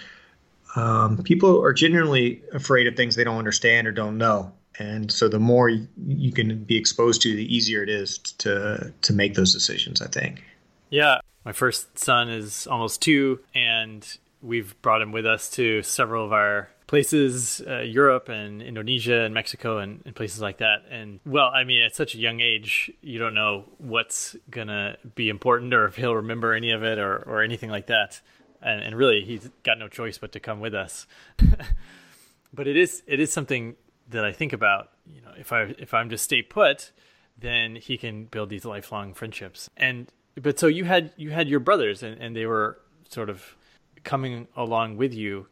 [0.75, 4.53] um, people are genuinely afraid of things they don't understand or don't know.
[4.79, 9.13] And so the more you, can be exposed to, the easier it is to to
[9.13, 10.01] make those decisions.
[10.01, 10.43] I think.
[10.89, 14.05] Yeah, my first son is almost two, and
[14.41, 19.33] we've brought him with us to several of our places, uh, Europe and Indonesia and
[19.33, 20.83] Mexico and, and, places like that.
[20.89, 25.27] And well, I mean, at such a young age, you don't know what's gonna be
[25.29, 28.21] important or if he'll remember any of it or, or anything like that.
[28.61, 31.05] And, and really, he's got no choice but to come with us.
[32.53, 33.75] but it is it is something
[34.09, 34.89] that I think about.
[35.05, 36.91] You know, if I if I'm to stay put,
[37.37, 39.69] then he can build these lifelong friendships.
[39.77, 43.55] And but so you had you had your brothers and, and they were sort of
[44.03, 45.47] coming along with you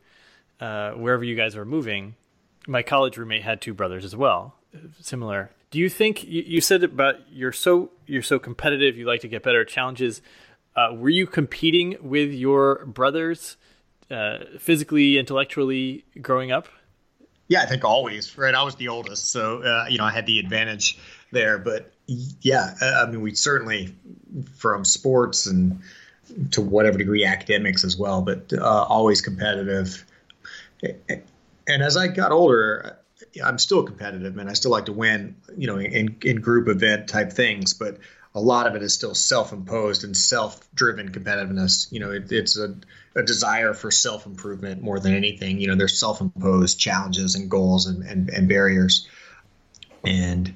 [0.60, 2.15] uh, wherever you guys were moving,
[2.68, 4.56] my college roommate had two brothers as well,
[5.02, 5.52] similar.
[5.72, 9.44] Do you think you, said about you're so you're so competitive, you like to get
[9.44, 10.22] better at challenges?
[10.76, 13.58] Uh, were you competing with your brothers
[14.10, 16.68] uh, physically, intellectually growing up?
[17.47, 18.38] Yeah, I think always.
[18.38, 20.97] Right, I was the oldest, so uh, you know I had the advantage
[21.31, 21.58] there.
[21.58, 23.95] But yeah, I mean, we certainly
[24.55, 25.79] from sports and
[26.51, 30.03] to whatever degree academics as well, but uh, always competitive
[31.67, 32.97] and as I got older,
[33.43, 37.08] I'm still competitive, and I still like to win, you know, in, in group event
[37.08, 37.73] type things.
[37.73, 37.97] But
[38.36, 41.91] a lot of it is still self-imposed and self-driven competitiveness.
[41.91, 42.76] You know, it, it's a,
[43.15, 45.60] a, desire for self-improvement more than anything.
[45.60, 49.08] You know, there's self-imposed challenges and goals and, and, and barriers,
[50.04, 50.54] and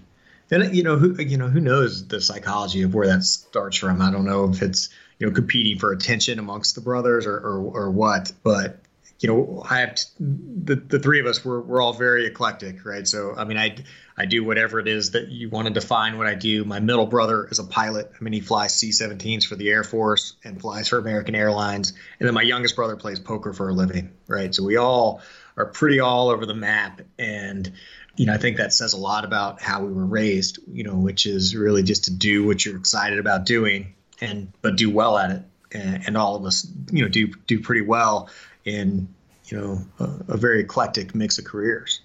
[0.49, 4.01] then, you know who you know who knows the psychology of where that starts from.
[4.01, 7.59] I don't know if it's you know competing for attention amongst the brothers or or,
[7.59, 8.81] or what, but
[9.19, 12.85] you know, I have t- the the three of us were we're all very eclectic,
[12.85, 13.07] right?
[13.07, 13.75] So I mean, I
[14.19, 16.65] I do whatever it is that you want to define what I do.
[16.65, 18.11] My middle brother is a pilot.
[18.13, 21.93] I mean, he flies C-17s for the Air Force and flies for American Airlines.
[22.19, 24.53] And then my youngest brother plays poker for a living, right?
[24.53, 25.21] So we all
[25.55, 26.99] are pretty all over the map.
[27.17, 27.71] And
[28.17, 30.95] you know, I think that says a lot about how we were raised, you know,
[30.95, 35.17] which is really just to do what you're excited about doing and but do well
[35.17, 35.41] at it.
[35.71, 38.29] And, and all of us, you know, do do pretty well
[38.65, 39.07] in,
[39.45, 42.01] you know, a, a very eclectic mix of careers.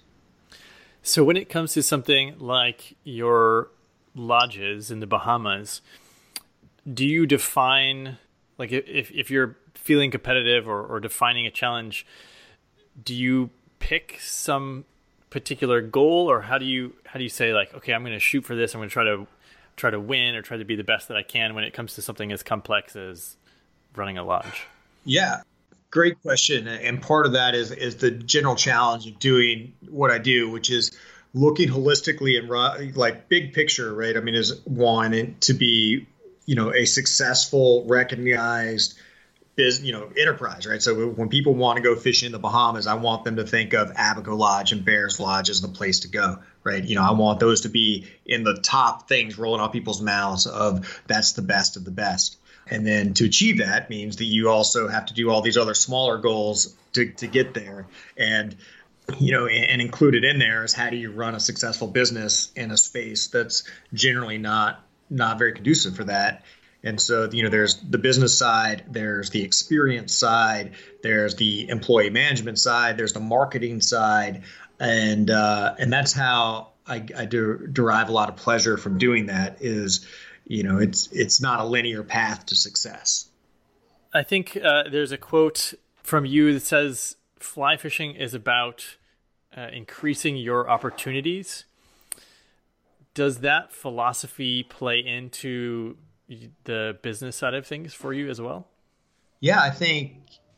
[1.05, 3.69] So when it comes to something like your
[4.15, 5.81] lodges in the Bahamas,
[6.91, 8.17] do you define
[8.57, 12.07] like if if you're feeling competitive or, or defining a challenge,
[13.03, 14.85] do you pick some
[15.29, 16.27] particular goal?
[16.27, 18.55] Or how do you how do you say like okay i'm going to shoot for
[18.55, 18.73] this.
[18.73, 19.27] I'm going to try to
[19.75, 21.93] try to win or try to be the best that i can when it comes
[21.95, 23.37] to something as complex as
[23.95, 24.65] running a lodge?
[25.03, 25.41] Yeah
[25.91, 30.17] great question and part of that is is the general challenge of doing what i
[30.17, 30.91] do which is
[31.35, 34.15] looking holistically and like big picture right?
[34.15, 36.07] I mean is one to be
[36.45, 38.97] you know a successful recognized
[39.55, 40.81] business, you know enterprise right?
[40.81, 43.73] So when people want to go fishing in the bahamas i want them to think
[43.73, 46.83] of abaco lodge and Bair's lodge as the place to go right?
[46.83, 50.47] You know i want those to be in the top things rolling off people's mouths
[50.47, 52.37] of that's the best of the best
[52.69, 55.73] and then to achieve that means that you also have to do all these other
[55.73, 57.85] smaller goals to, to get there
[58.17, 58.55] and
[59.19, 62.71] you know and included in there is how do you run a successful business in
[62.71, 66.43] a space that's generally not not very conducive for that
[66.85, 72.11] and so, you know, there's the business side, there's the experience side, there's the employee
[72.11, 74.43] management side, there's the marketing side,
[74.79, 79.25] and uh, and that's how I, I do, derive a lot of pleasure from doing
[79.25, 79.57] that.
[79.61, 80.07] Is
[80.45, 83.29] you know, it's it's not a linear path to success.
[84.13, 88.97] I think uh, there's a quote from you that says, "Fly fishing is about
[89.55, 91.65] uh, increasing your opportunities."
[93.13, 95.97] Does that philosophy play into
[96.65, 98.67] the business side of things for you as well?
[99.39, 100.17] Yeah, I think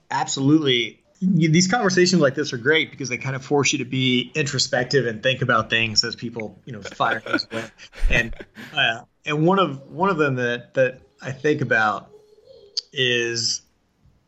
[0.09, 1.03] absolutely.
[1.21, 5.07] These conversations like this are great because they kind of force you to be introspective
[5.07, 7.63] and think about things as people, you know, fire things away.
[8.09, 8.35] And
[8.75, 12.09] uh, and one of one of them that that I think about
[12.93, 13.61] is,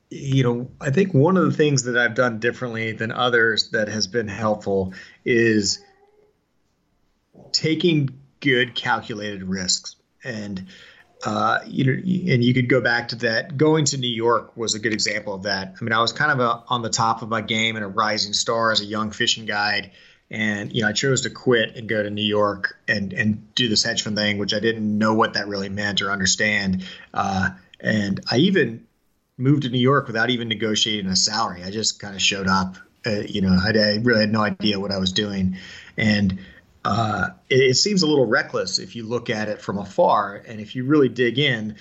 [0.10, 3.88] you know, I think one of the things that I've done differently than others that
[3.88, 5.84] has been helpful is
[7.52, 10.65] taking good calculated risks and
[11.25, 13.58] uh, you know, and you could go back to that.
[13.58, 15.75] Going to New York was a good example of that.
[15.79, 17.88] I mean, I was kind of a, on the top of my game and a
[17.88, 19.91] rising star as a young fishing guide,
[20.32, 23.67] and you know, I chose to quit and go to New York and and do
[23.67, 26.86] this hedge fund thing, which I didn't know what that really meant or understand.
[27.13, 27.49] Uh,
[27.82, 28.88] and I even
[29.38, 31.63] moved to New York without even negotiating a salary.
[31.63, 32.77] I just kind of showed up.
[33.05, 35.58] Uh, you know, I, I really had no idea what I was doing,
[35.97, 36.39] and
[36.85, 40.35] uh, it, it, seems a little reckless if you look at it from afar.
[40.47, 41.75] And if you really dig in,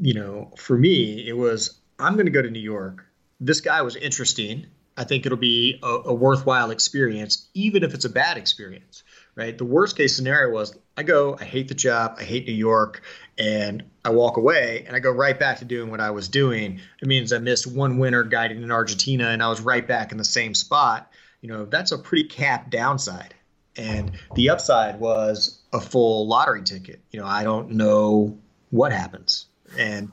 [0.00, 3.04] you know, for me, it was I'm going to go to New York.
[3.40, 4.66] This guy was interesting.
[4.96, 9.04] I think it'll be a, a, worthwhile experience, even if it's a bad experience,
[9.36, 9.56] right?
[9.56, 13.02] The worst case scenario was I go, I hate the job, I hate New York,
[13.38, 16.80] and I walk away and I go right back to doing what I was doing.
[17.00, 20.18] It means I missed one winter guiding in Argentina and I was right back in
[20.18, 21.12] the same spot.
[21.40, 23.34] You know, that's a pretty cap downside
[23.78, 27.00] and the upside was a full lottery ticket.
[27.10, 28.36] You know, I don't know
[28.70, 29.46] what happens,
[29.78, 30.10] and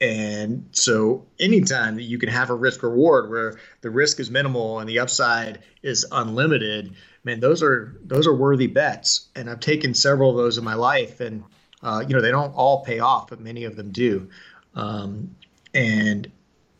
[0.00, 4.78] and so anytime that you can have a risk reward where the risk is minimal
[4.80, 9.28] and the upside is unlimited, man, those are those are worthy bets.
[9.34, 11.44] And I've taken several of those in my life, and
[11.82, 14.28] uh, you know they don't all pay off, but many of them do.
[14.74, 15.34] Um,
[15.72, 16.30] and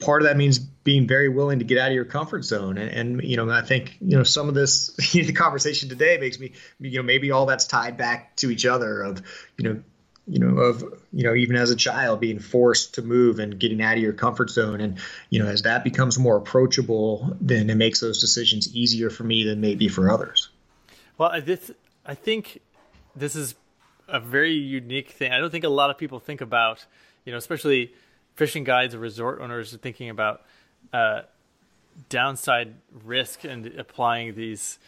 [0.01, 2.79] part of that means being very willing to get out of your comfort zone.
[2.79, 6.39] And, and you know i think you know some of this the conversation today makes
[6.39, 9.21] me you know maybe all that's tied back to each other of
[9.59, 9.83] you know
[10.29, 13.83] you know of you know even as a child being forced to move and getting
[13.83, 14.81] out of your comfort zone.
[14.81, 19.25] And you know as that becomes more approachable then it makes those decisions easier for
[19.25, 20.49] me than maybe for others.
[21.19, 21.73] Well this
[22.07, 22.61] i think
[23.17, 23.57] this is
[24.09, 25.33] a very unique thing.
[25.33, 26.87] I don't think a lot of people think about
[27.25, 27.93] you know especially
[28.37, 30.43] fishing guides or resort owners are thinking about
[30.93, 31.23] uh,
[32.09, 34.79] downside risk and applying these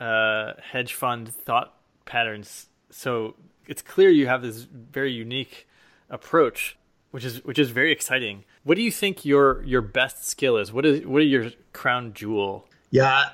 [0.00, 2.66] uh, hedge fund thought patterns.
[2.90, 3.34] So
[3.66, 5.66] it's clear you have this very unique
[6.10, 6.76] approach,
[7.10, 8.44] which is which is very exciting.
[8.62, 10.72] What do you think your your best skill is?
[10.72, 13.24] What is what are your crown jewel yeah,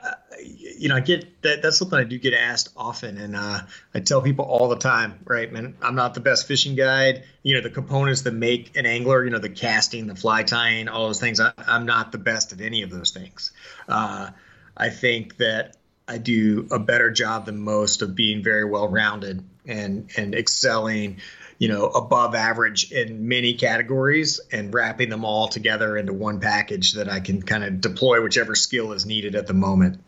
[0.40, 1.60] you know, I get that.
[1.60, 3.60] That's something I do get asked often, and uh,
[3.94, 5.76] I tell people all the time, right, man?
[5.82, 7.24] I'm not the best fishing guide.
[7.42, 10.88] You know, the components that make an angler, you know, the casting, the fly tying,
[10.88, 11.40] all those things.
[11.40, 13.52] I, am not the best at any of those things.
[13.86, 14.30] Uh,
[14.74, 15.76] I think that
[16.08, 21.18] I do a better job than most of being very well rounded and and excelling,
[21.60, 26.94] you know, above average in many categories and wrapping them all together into one package
[26.94, 30.02] that I can kind of deploy whichever skill is needed at the moment.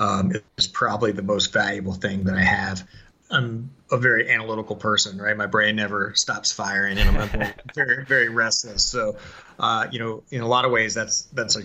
[0.00, 2.86] Um, is probably the most valuable thing that I have.
[3.30, 5.36] I'm a very analytical person, right?
[5.36, 8.84] My brain never stops firing, and I'm very, very restless.
[8.84, 9.16] So,
[9.60, 11.62] uh, you know, in a lot of ways, that's that's a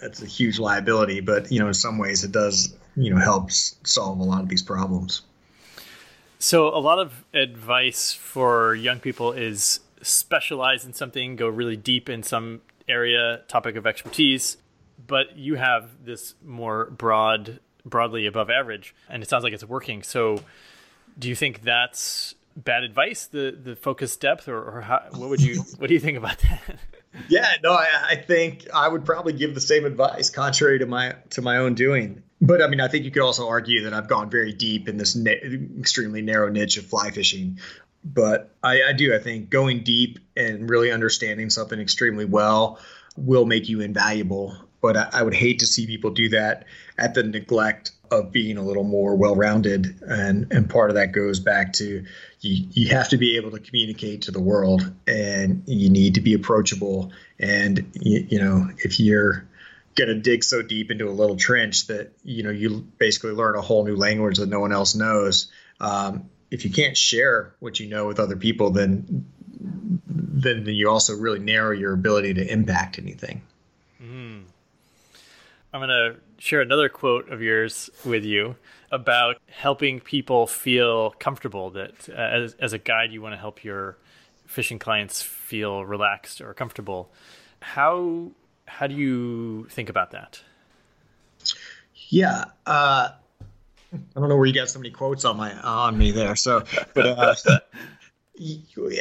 [0.00, 1.20] that's a huge liability.
[1.20, 4.48] But you know, in some ways, it does you know helps solve a lot of
[4.48, 5.22] these problems.
[6.38, 12.08] So, a lot of advice for young people is specialize in something, go really deep
[12.08, 14.56] in some area, topic of expertise.
[15.06, 20.02] But you have this more broad, broadly above average, and it sounds like it's working.
[20.02, 20.42] So
[21.18, 25.42] do you think that's bad advice the the focus depth or, or how, what would
[25.42, 26.78] you what do you think about that
[27.28, 31.16] yeah no I, I, think i would probably give the same advice contrary to my
[31.30, 32.22] to my own doing.
[32.40, 34.96] But i mean i think you could also argue that i've gone very deep in
[34.96, 35.30] this na-
[35.78, 37.58] extremely narrow niche of fly fishing.
[38.04, 42.78] But I, I do i think going deep and really understanding something extremely well
[43.16, 44.56] will make you invaluable.
[44.82, 46.66] But I, I would hate to see people do that
[46.98, 51.40] at the neglect of being a little more well-rounded and and part of that goes
[51.40, 52.04] back to
[52.40, 56.20] you you have to be able to communicate to the world and you need to
[56.20, 59.46] be approachable and you, you know if you're
[59.94, 63.56] going to dig so deep into a little trench that you know you basically learn
[63.56, 65.50] a whole new language that no one else knows
[65.80, 69.26] um, if you can't share what you know with other people then
[70.36, 73.42] then you also really narrow your ability to impact anything.
[75.76, 78.56] I'm going to share another quote of yours with you
[78.90, 83.62] about helping people feel comfortable that uh, as, as a guide you want to help
[83.62, 83.98] your
[84.46, 87.12] fishing clients feel relaxed or comfortable.
[87.60, 88.30] How
[88.64, 90.40] how do you think about that?
[92.08, 93.10] Yeah uh,
[93.92, 96.64] i don't know where you got so many quotes on my on me there so
[96.94, 97.34] but uh,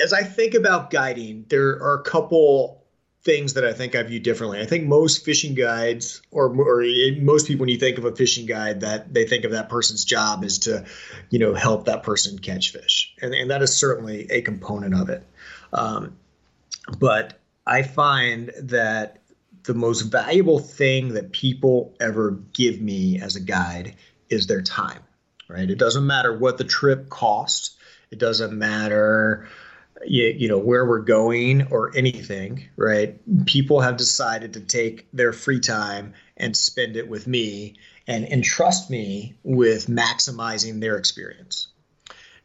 [0.01, 2.84] as i think about guiding there are a couple
[3.25, 4.61] things that I think I view differently.
[4.61, 6.85] I think most fishing guides, or, or
[7.19, 10.05] most people, when you think of a fishing guide, that they think of that person's
[10.05, 10.85] job is to,
[11.31, 15.09] you know, help that person catch fish, and, and that is certainly a component of
[15.09, 15.23] it.
[15.73, 16.15] Um,
[16.99, 19.17] but I find that
[19.63, 23.95] the most valuable thing that people ever give me as a guide
[24.29, 25.01] is their time.
[25.47, 25.69] Right?
[25.69, 27.77] It doesn't matter what the trip costs.
[28.09, 29.47] It doesn't matter
[30.07, 33.19] you, you know where we're going or anything right?
[33.45, 37.75] People have decided to take their free time and spend it with me
[38.07, 41.67] and entrust me with maximizing their experience.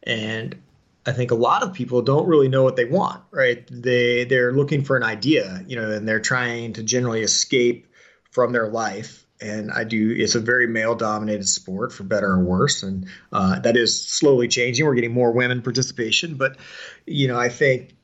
[0.03, 0.61] And
[1.03, 3.67] i think a lot of people don't really know what they want right?
[3.71, 7.87] They they're looking for an idea you know and they're trying to generally escape
[8.29, 10.11] from their life and I do.
[10.11, 14.47] It's a very male dominated sport, for better or worse, and uh, that is slowly
[14.47, 14.85] changing.
[14.85, 16.57] We're getting more women participation, but
[17.05, 17.95] you know, I think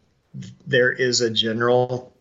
[0.66, 2.14] there is a general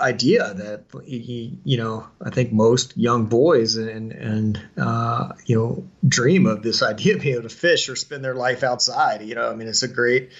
[0.00, 6.46] idea that you know I think most young boys and and uh, you know dream
[6.46, 9.22] of this idea of being able to fish or spend their life outside.
[9.22, 10.30] You know, I mean, it's a great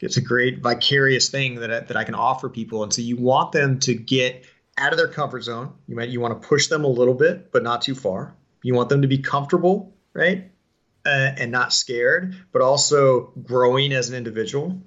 [0.00, 3.16] it's a great vicarious thing that I, that I can offer people, and so you
[3.16, 4.44] want them to get
[4.78, 5.72] out of their comfort zone.
[5.86, 8.34] You might you want to push them a little bit, but not too far.
[8.62, 10.50] You want them to be comfortable, right?
[11.04, 14.82] Uh, and not scared, but also growing as an individual.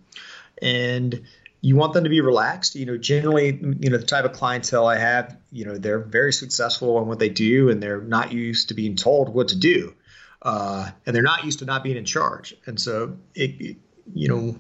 [0.62, 1.24] And
[1.62, 2.76] you want them to be relaxed.
[2.76, 6.34] You know, generally, you know, the type of clientele I have, you know, they're very
[6.34, 9.94] successful in what they do, and they're not used to being told what to do,
[10.42, 12.56] uh, and they're not used to not being in charge.
[12.66, 13.78] And so, it, it
[14.14, 14.60] you know,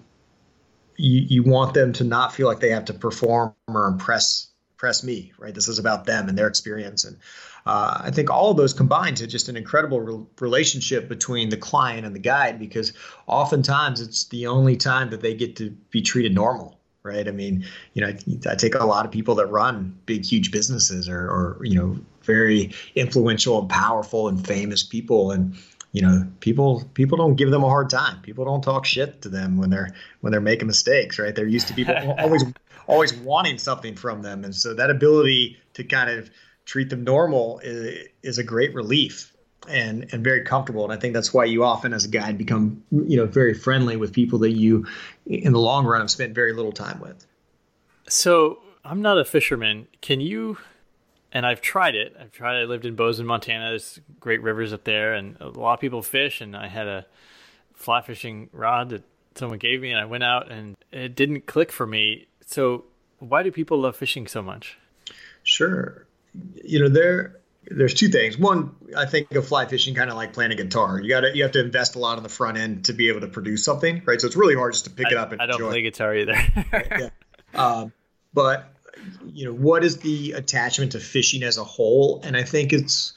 [0.95, 4.50] you, you want them to not feel like they have to perform or impress
[4.81, 5.53] press me, right?
[5.53, 7.03] This is about them and their experience.
[7.03, 7.17] And
[7.67, 11.55] uh, I think all of those combine to just an incredible re- relationship between the
[11.55, 12.91] client and the guide because
[13.27, 16.79] oftentimes it's the only time that they get to be treated normal.
[17.03, 17.27] Right.
[17.27, 18.13] I mean, you know,
[18.49, 21.97] I, take a lot of people that run big, huge businesses or, or, you know,
[22.23, 25.31] very influential and powerful and famous people.
[25.31, 25.55] And,
[25.93, 29.27] you know people people don't give them a hard time people don't talk shit to
[29.27, 29.89] them when they're
[30.21, 32.45] when they're making mistakes right they're used to people always
[32.87, 34.43] always wanting something from them.
[34.43, 36.29] And so that ability to kind of
[36.65, 39.31] treat them normal is, is a great relief
[39.67, 40.83] and and very comfortable.
[40.83, 43.95] And I think that's why you often, as a guide, become you know very friendly
[43.97, 44.85] with people that you,
[45.25, 47.25] in the long run, have spent very little time with.
[48.07, 49.87] So I'm not a fisherman.
[50.01, 50.57] Can you?
[51.33, 52.15] And I've tried it.
[52.19, 52.59] I've tried.
[52.59, 52.63] It.
[52.63, 53.69] I lived in Bozeman, Montana.
[53.69, 56.41] There's great rivers up there, and a lot of people fish.
[56.41, 57.05] And I had a
[57.73, 59.03] fly fishing rod that
[59.35, 62.27] someone gave me, and I went out, and it didn't click for me.
[62.45, 62.85] So,
[63.19, 64.77] why do people love fishing so much?
[65.43, 66.05] Sure.
[66.63, 68.37] You know, there there's two things.
[68.37, 70.99] One, I think of fly fishing kind of like playing a guitar.
[70.99, 73.09] You got to you have to invest a lot on the front end to be
[73.09, 74.19] able to produce something, right?
[74.19, 75.69] So it's really hard just to pick I, it up and I don't enjoy.
[75.69, 76.35] play guitar either.
[76.73, 77.09] yeah.
[77.53, 77.93] Um,
[78.33, 78.73] but
[79.25, 82.21] you know, what is the attachment to fishing as a whole?
[82.23, 83.13] And I think it's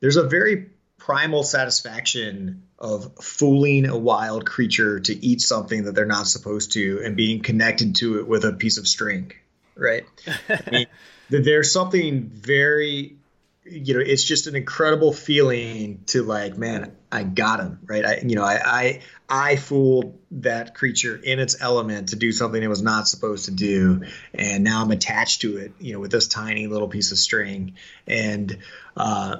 [0.00, 0.70] there's a very
[1.10, 7.02] primal satisfaction of fooling a wild creature to eat something that they're not supposed to
[7.04, 9.32] and being connected to it with a piece of string,
[9.74, 10.04] right?
[10.48, 10.86] I mean,
[11.30, 13.16] there's something very
[13.64, 18.16] you know it's just an incredible feeling to like man i got him right i
[18.24, 22.68] you know i i i fooled that creature in its element to do something it
[22.68, 24.02] was not supposed to do
[24.32, 27.74] and now i'm attached to it you know with this tiny little piece of string
[28.06, 28.58] and
[28.96, 29.36] uh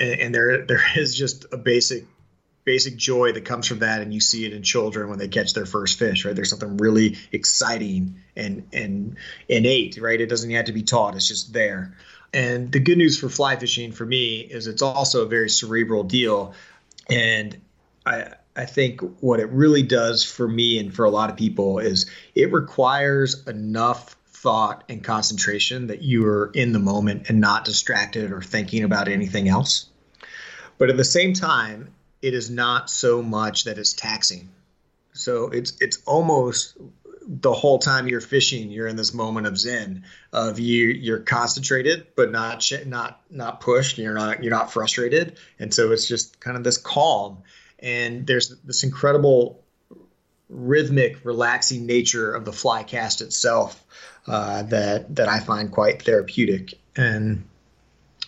[0.00, 2.06] and, and there there is just a basic
[2.64, 4.02] basic joy that comes from that.
[4.02, 6.34] And you see it in children when they catch their first fish right?
[6.34, 9.16] There's something really exciting and and
[9.48, 10.20] innate right?
[10.20, 11.14] It doesn't have to be taught.
[11.14, 11.96] It's just there.
[12.32, 16.04] And the good news for fly fishing for me is it's also a very cerebral
[16.04, 16.54] deal.
[17.08, 17.60] And
[18.06, 21.78] I I think what it really does for me and for a lot of people
[21.78, 27.64] is it requires enough thought and concentration that you are in the moment and not
[27.64, 29.86] distracted or thinking about anything else.
[30.78, 34.48] But at the same time, it is not so much that it's taxing.
[35.12, 36.76] So it's it's almost
[37.26, 42.06] the whole time you're fishing, you're in this moment of zen of you you're concentrated
[42.16, 43.98] but not not not pushed.
[43.98, 47.42] You're not you're not frustrated, and so it's just kind of this calm.
[47.78, 49.62] And there's this incredible
[50.48, 53.84] rhythmic, relaxing nature of the fly cast itself
[54.26, 56.74] uh, that that I find quite therapeutic.
[56.96, 57.44] And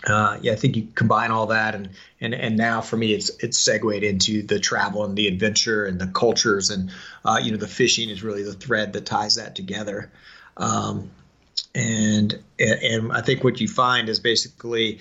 [0.07, 1.91] uh, yeah, I think you combine all that, and
[2.21, 6.01] and and now for me, it's it's segued into the travel and the adventure and
[6.01, 6.91] the cultures, and
[7.25, 10.11] uh, you know, the fishing is really the thread that ties that together.
[10.57, 11.11] Um,
[11.75, 15.01] and and I think what you find is basically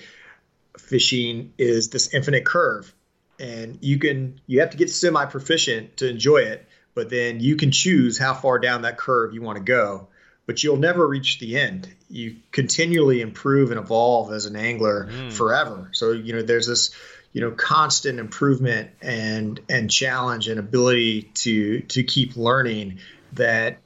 [0.78, 2.94] fishing is this infinite curve,
[3.40, 6.64] and you can you have to get semi proficient to enjoy it,
[6.94, 10.08] but then you can choose how far down that curve you want to go
[10.52, 11.88] but you'll never reach the end.
[12.10, 15.32] You continually improve and evolve as an angler mm.
[15.32, 15.88] forever.
[15.92, 16.94] So, you know, there's this,
[17.32, 22.98] you know, constant improvement and and challenge and ability to to keep learning
[23.32, 23.78] that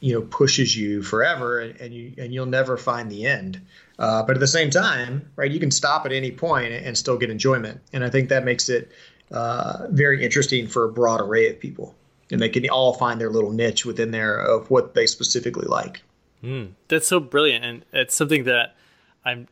[0.00, 3.58] you know pushes you forever and, and you and you'll never find the end.
[3.98, 7.16] Uh, but at the same time, right, you can stop at any point and still
[7.16, 7.80] get enjoyment.
[7.94, 8.92] And I think that makes it
[9.30, 11.94] uh, very interesting for a broad array of people
[12.30, 16.02] and they can all find their little niche within there of what they specifically like.
[16.42, 18.76] Mm, that's so brilliant, and it's something that
[19.24, 19.48] I'm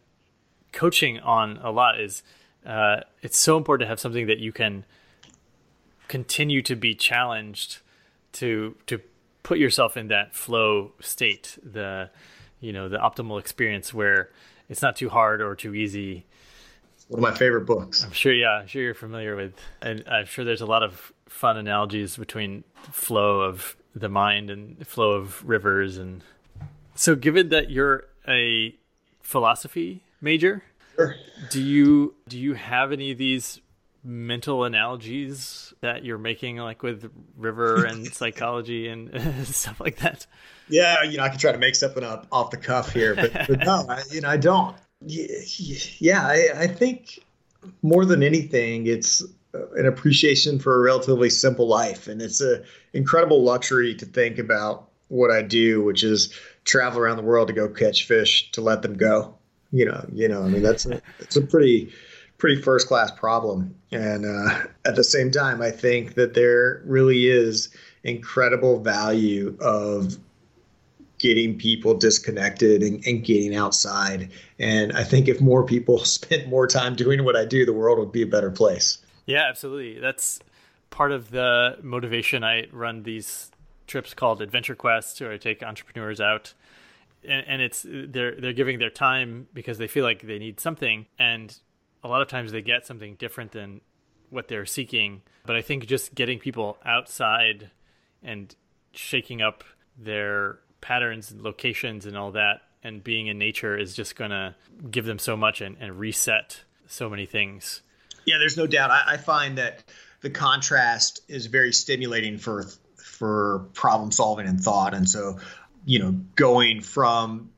[0.73, 2.01] coaching on a lot.
[2.01, 2.23] Is
[2.65, 4.85] uh, it's so important to have something that you can
[6.09, 7.79] continue to be challenged
[8.35, 9.01] to to
[9.43, 12.11] put yourself in that flow state, the
[12.61, 14.31] you know the optimal experience where
[14.69, 16.27] it's not too hard or too easy.
[17.09, 18.03] One of my favorite books.
[18.05, 21.13] I'm sure, yeah, I'm sure you're familiar with, and I'm sure there's a lot of
[21.29, 26.23] fun analogies between flow of the mind and flow of rivers and
[26.95, 28.75] so given that you're a
[29.23, 30.63] philosophy major
[30.95, 31.15] sure.
[31.51, 33.61] do you do you have any of these
[34.05, 40.27] mental analogies that you're making like with river and psychology and stuff like that
[40.69, 43.33] yeah you know i can try to make something up off the cuff here but,
[43.49, 47.19] but no I, you know i don't yeah I, I think
[47.83, 49.23] more than anything it's
[49.77, 54.89] an appreciation for a relatively simple life, and it's an incredible luxury to think about
[55.09, 56.33] what I do, which is
[56.65, 59.35] travel around the world to go catch fish to let them go.
[59.73, 61.93] You know, you know, I mean that's a, it's a pretty
[62.39, 67.27] pretty first class problem, and uh, at the same time, I think that there really
[67.27, 67.69] is
[68.05, 70.19] incredible value of
[71.19, 74.31] getting people disconnected and, and, getting outside.
[74.59, 77.99] And I think if more people spent more time doing what I do, the world
[77.99, 78.99] would be a better place.
[79.27, 80.01] Yeah, absolutely.
[80.01, 80.41] That's
[80.91, 82.45] part of the motivation.
[82.45, 83.51] I run these
[83.87, 86.55] trips called Adventure quests where I take entrepreneurs out,
[87.29, 91.07] and, and it's they're they're giving their time because they feel like they need something,
[91.19, 91.57] and
[92.05, 93.81] a lot of times they get something different than
[94.31, 95.23] what they're seeking.
[95.45, 97.71] But I think just getting people outside
[98.23, 98.55] and
[98.93, 99.65] shaking up
[99.99, 104.55] their patterns and locations and all that and being in nature is just going to
[104.91, 107.83] give them so much and, and reset so many things
[108.27, 108.91] yeah, there's no doubt.
[108.91, 109.85] I, I find that
[110.21, 112.67] the contrast is very stimulating for
[112.97, 114.93] for problem solving and thought.
[114.93, 115.39] And so,
[115.85, 117.51] you know, going from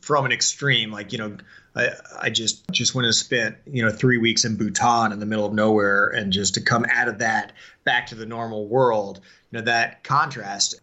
[0.00, 1.36] from an extreme, like you know,
[1.76, 5.26] I, I just just went and spent you know three weeks in Bhutan in the
[5.26, 7.52] middle of nowhere, and just to come out of that
[7.84, 9.20] back to the normal world,
[9.50, 10.80] you know, that contrast,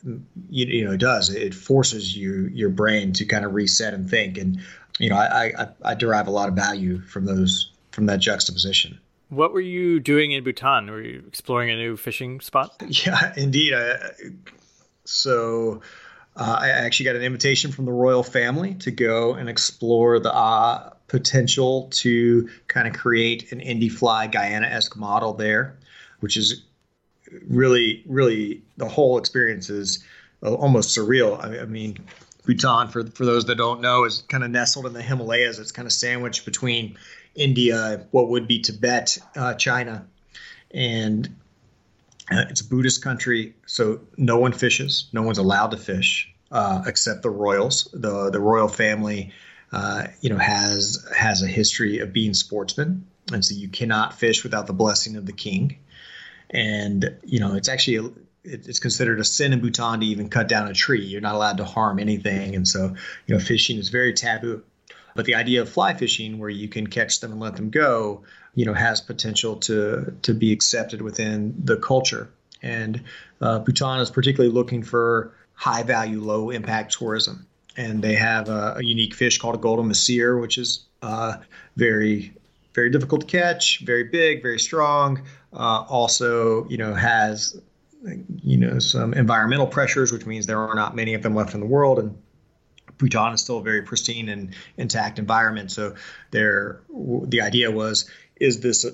[0.49, 4.09] you, you know, it does it forces you your brain to kind of reset and
[4.09, 4.37] think.
[4.37, 4.61] And
[4.99, 8.99] you know, I, I, I derive a lot of value from those from that juxtaposition.
[9.31, 10.91] What were you doing in Bhutan?
[10.91, 12.83] Were you exploring a new fishing spot?
[12.89, 13.73] Yeah, indeed.
[13.73, 14.11] I,
[15.05, 15.81] so
[16.35, 20.33] uh, I actually got an invitation from the royal family to go and explore the
[20.35, 25.77] uh, potential to kind of create an Indifly Guyana esque model there,
[26.19, 26.65] which is
[27.47, 30.03] really, really the whole experience is
[30.43, 31.41] almost surreal.
[31.41, 31.99] I, I mean,
[32.45, 35.57] Bhutan, for for those that don't know, is kind of nestled in the Himalayas.
[35.57, 36.97] It's kind of sandwiched between
[37.35, 40.05] India, what would be Tibet, uh, China,
[40.71, 41.27] and
[42.31, 43.55] uh, it's a Buddhist country.
[43.65, 45.09] So no one fishes.
[45.13, 47.89] No one's allowed to fish uh, except the royals.
[47.93, 49.31] the The royal family,
[49.71, 54.43] uh, you know, has has a history of being sportsmen, and so you cannot fish
[54.43, 55.77] without the blessing of the king.
[56.49, 58.13] And you know, it's actually
[58.43, 61.05] it's considered a sin in Bhutan to even cut down a tree.
[61.05, 64.63] You're not allowed to harm anything, and so you know fishing is very taboo.
[65.15, 68.23] But the idea of fly fishing, where you can catch them and let them go,
[68.55, 72.29] you know, has potential to to be accepted within the culture.
[72.61, 73.03] And
[73.41, 77.47] uh, Bhutan is particularly looking for high value, low impact tourism,
[77.77, 81.37] and they have a, a unique fish called a golden mahseer, which is uh,
[81.75, 82.33] very
[82.73, 85.23] very difficult to catch, very big, very strong.
[85.53, 87.59] Uh, also, you know, has
[88.43, 91.59] you know some environmental pressures, which means there are not many of them left in
[91.59, 92.17] the world, and
[93.01, 95.71] Bhutan is still a very pristine and intact environment.
[95.71, 95.95] So
[96.31, 98.91] there, the idea was, is this a,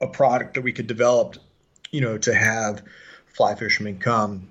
[0.00, 1.36] a product that we could develop,
[1.90, 2.82] you know, to have
[3.28, 4.50] fly fishermen come,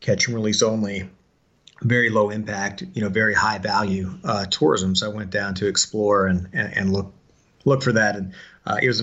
[0.00, 1.08] catch and release only,
[1.82, 4.94] very low impact, you know, very high value uh, tourism.
[4.94, 7.12] So I went down to explore and, and, and look
[7.64, 8.16] look for that.
[8.16, 8.32] And
[8.66, 9.02] uh, it was,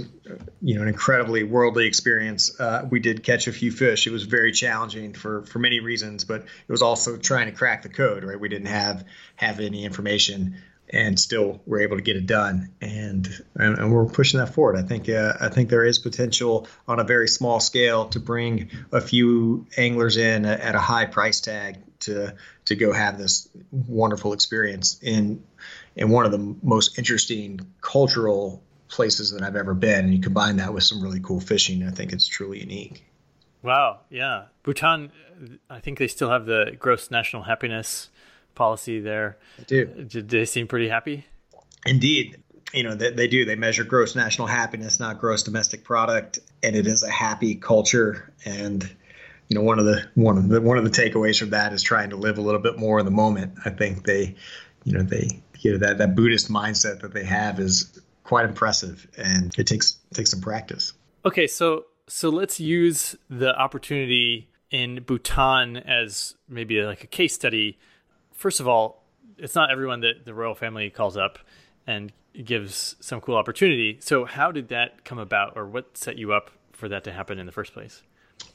[0.61, 2.59] you know, an incredibly worldly experience.
[2.59, 4.05] Uh, we did catch a few fish.
[4.05, 7.83] It was very challenging for for many reasons, but it was also trying to crack
[7.83, 8.23] the code.
[8.23, 9.05] Right, we didn't have
[9.37, 10.57] have any information,
[10.89, 12.71] and still we're able to get it done.
[12.81, 14.75] And and, and we're pushing that forward.
[14.75, 18.69] I think uh, I think there is potential on a very small scale to bring
[18.91, 22.35] a few anglers in at a high price tag to
[22.65, 25.41] to go have this wonderful experience in
[25.95, 28.61] in one of the most interesting cultural
[28.93, 30.05] places that I've ever been.
[30.05, 33.03] And you combine that with some really cool fishing, I think it's truly unique.
[33.63, 34.01] Wow.
[34.09, 34.45] Yeah.
[34.61, 35.11] Bhutan,
[35.69, 38.09] I think they still have the gross national happiness
[38.55, 39.37] policy there.
[39.57, 39.85] They do.
[39.85, 41.25] Did they seem pretty happy?
[41.85, 42.37] Indeed.
[42.71, 43.45] You know, they, they do.
[43.45, 46.39] They measure gross national happiness, not gross domestic product.
[46.61, 48.31] And it is a happy culture.
[48.45, 48.83] And,
[49.47, 51.81] you know, one of the one of the one of the takeaways from that is
[51.81, 53.53] trying to live a little bit more in the moment.
[53.65, 54.35] I think they,
[54.83, 59.07] you know, they you know that that Buddhist mindset that they have is quite impressive,
[59.17, 60.93] and it takes takes some practice.
[61.25, 67.77] Okay, so so let's use the opportunity in Bhutan as maybe like a case study.
[68.31, 69.03] First of all,
[69.37, 71.39] it's not everyone that the royal family calls up
[71.85, 72.11] and
[72.43, 73.97] gives some cool opportunity.
[74.01, 77.39] So how did that come about, or what set you up for that to happen
[77.39, 78.01] in the first place?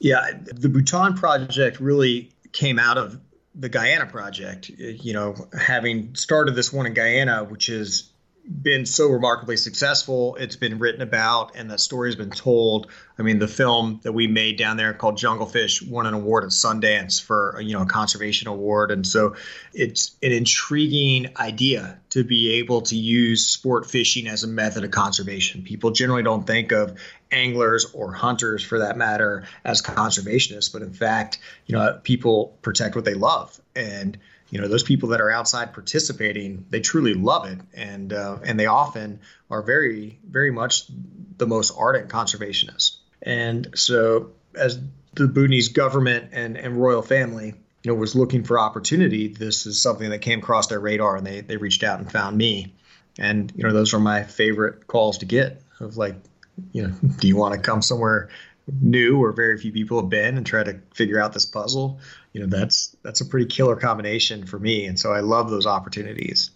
[0.01, 3.21] Yeah, the Bhutan project really came out of
[3.55, 8.11] the Guyana project, you know, having started this one in Guyana, which has
[8.49, 12.90] been so remarkably successful, it's been written about and the story has been told.
[13.18, 16.44] I mean, the film that we made down there called Jungle Fish won an award
[16.44, 19.36] at Sundance for you know a conservation award, and so
[19.74, 24.90] it's an intriguing idea to be able to use sport fishing as a method of
[24.90, 25.62] conservation.
[25.62, 26.99] People generally don't think of
[27.30, 32.96] anglers or hunters for that matter as conservationists but in fact you know people protect
[32.96, 34.16] what they love and
[34.51, 37.59] you know those people that are outside participating they truly love it.
[37.74, 39.20] And uh, and they often
[39.51, 40.84] are very very much
[41.36, 42.96] the most ardent conservationists.
[43.22, 44.78] And so as
[45.14, 49.80] the Bhutanese government and, and royal family you know was looking for opportunity this is
[49.80, 52.74] something that came across their radar and they, they reached out and found me.
[53.18, 56.16] And you know those are my favorite calls to get of like
[56.72, 58.28] you know, do you want to come somewhere
[58.81, 62.01] new where very few people have been and try to figure out this puzzle?
[62.33, 65.66] You know, that's that's a pretty killer combination for me, and so I love those
[65.66, 66.51] opportunities.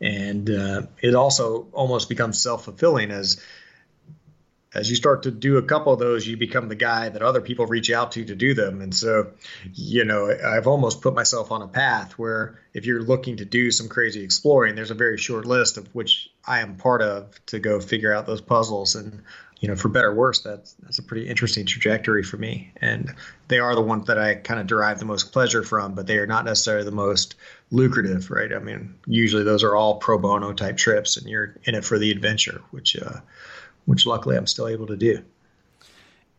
[0.00, 3.40] And uh, it also almost becomes self fulfilling as
[4.74, 7.40] as you start to do a couple of those, you become the guy that other
[7.40, 8.80] people reach out to to do them.
[8.80, 9.32] And so,
[9.74, 13.70] you know, I've almost put myself on a path where if you're looking to do
[13.70, 17.58] some crazy exploring, there's a very short list of which I am part of to
[17.58, 18.94] go figure out those puzzles.
[18.94, 19.22] And,
[19.60, 22.72] you know, for better or worse, that's, that's a pretty interesting trajectory for me.
[22.80, 23.14] And
[23.48, 26.16] they are the ones that I kind of derive the most pleasure from, but they
[26.16, 27.34] are not necessarily the most
[27.70, 28.52] lucrative, right?
[28.52, 31.98] I mean, usually those are all pro bono type trips and you're in it for
[31.98, 33.20] the adventure, which, uh,
[33.86, 35.22] which luckily I'm still able to do.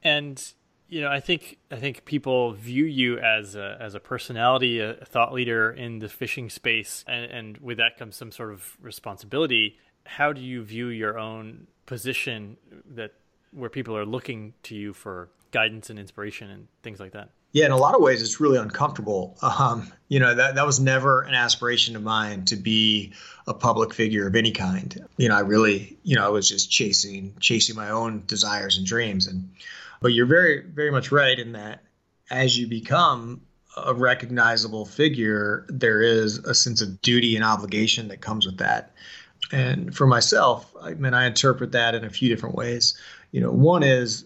[0.04, 0.44] And
[0.90, 4.94] you know, I think I think people view you as a, as a personality, a
[5.06, 9.80] thought leader in the fishing space, and, and with that comes some sort of responsibility.
[10.06, 12.58] How do you view your own position
[12.94, 13.14] that
[13.52, 17.30] where people are looking to you for guidance and inspiration and things like that?
[17.54, 19.38] Yeah, in a lot of ways, it's really uncomfortable.
[19.44, 23.14] Um, you know, that, that was never an aspiration of mine to be
[23.48, 25.08] a public figure of any kind.
[25.18, 28.88] You know, I really, you know, I was just chasing chasing my own desires and
[28.88, 29.28] dreams.
[29.28, 29.52] And
[30.02, 31.84] but you're very, very much right in that
[32.32, 33.42] as you become
[33.78, 38.94] a recognizable figure, there is a sense of duty and obligation that comes with that.
[39.52, 42.98] And for myself, I mean, I interpret that in a few different ways.
[43.32, 44.26] You know, one is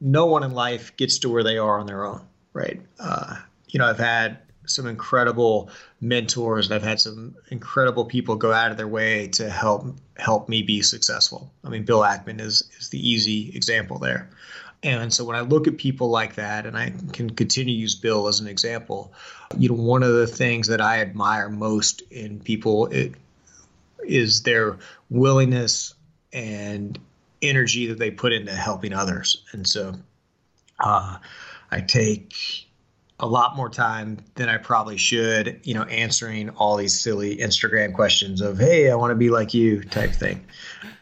[0.00, 2.22] no one in life gets to where they are on their own,
[2.52, 2.80] right?
[2.98, 3.36] Uh,
[3.68, 5.70] you know, I've had some incredible
[6.00, 9.86] mentors and I've had some incredible people go out of their way to help
[10.16, 11.50] help me be successful.
[11.64, 14.30] I mean, Bill Ackman is is the easy example there.
[14.82, 17.96] And so when I look at people like that, and I can continue to use
[17.96, 19.12] Bill as an example,
[19.56, 23.14] you know, one of the things that I admire most in people it,
[24.04, 24.78] is their
[25.10, 25.94] willingness
[26.32, 26.96] and
[27.42, 29.44] energy that they put into helping others.
[29.52, 29.94] And so
[30.80, 31.18] uh,
[31.70, 32.34] I take
[33.20, 37.94] a lot more time than I probably should, you know, answering all these silly Instagram
[37.94, 40.44] questions of, hey, I want to be like you type thing.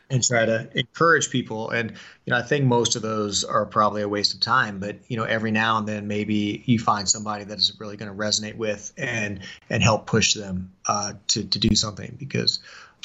[0.08, 1.70] And try to encourage people.
[1.70, 4.78] And, you know, I think most of those are probably a waste of time.
[4.78, 8.10] But, you know, every now and then maybe you find somebody that is really going
[8.10, 12.60] to resonate with and and help push them uh, to, to do something because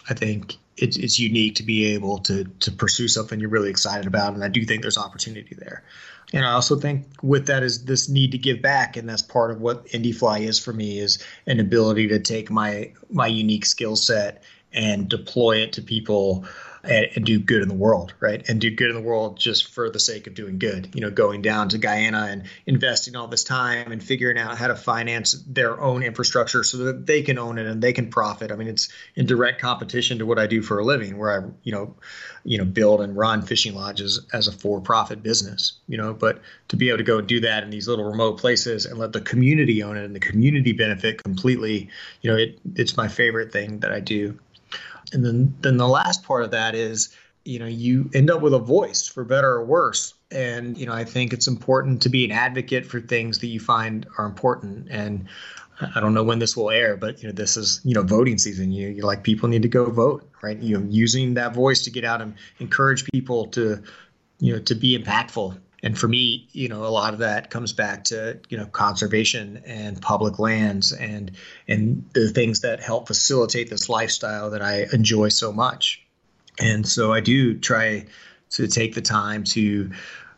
[0.10, 4.08] I think it's, it's unique to be able to to pursue something you're really excited
[4.08, 5.84] about, and I do think there's opportunity there.
[6.34, 9.52] And I also think with that is this need to give back, and that's part
[9.52, 13.96] of what Indifly is for me is an ability to take my my unique skill
[13.96, 16.46] set and deploy it to people
[16.84, 18.48] and, and, do good in the world, right?
[18.50, 20.90] And do good in the world just for the sake of doing good.
[20.94, 24.68] You know, going down to Guyana and investing all this time and figuring out how
[24.68, 28.52] to finance their own infrastructure so that they can own it and they can profit.
[28.52, 31.50] I mean, it's in direct competition to what I do for a living, where I,
[31.64, 31.96] you know,
[32.44, 35.74] you know, build and run fishing lodges as a for-profit business.
[35.88, 38.40] You know, but to be able to go and do that in these little remote
[38.40, 41.90] places and let the community own it and the community benefit completely,
[42.22, 44.40] you know, it it's my favorite thing that I do
[45.12, 48.54] and then then the last part of that is you know you end up with
[48.54, 50.14] a voice for better or worse.
[50.30, 53.60] And you know i think it's important to be an advocate for things that you
[53.60, 54.88] find are important.
[54.90, 55.28] And
[55.96, 58.38] i don't know when this will air but you know this is you know voting
[58.38, 58.72] season.
[58.72, 60.58] You you like people need to go vote right?
[60.58, 63.82] You know using that voice to get out and encourage people to
[64.40, 67.74] you know to be impactful and for me, you know, a lot of that comes
[67.74, 71.32] back to you know conservation and public lands and
[71.68, 76.06] and the things that help facilitate this lifestyle that I enjoy so much.
[76.60, 78.06] And so I do try
[78.52, 79.92] to take the time to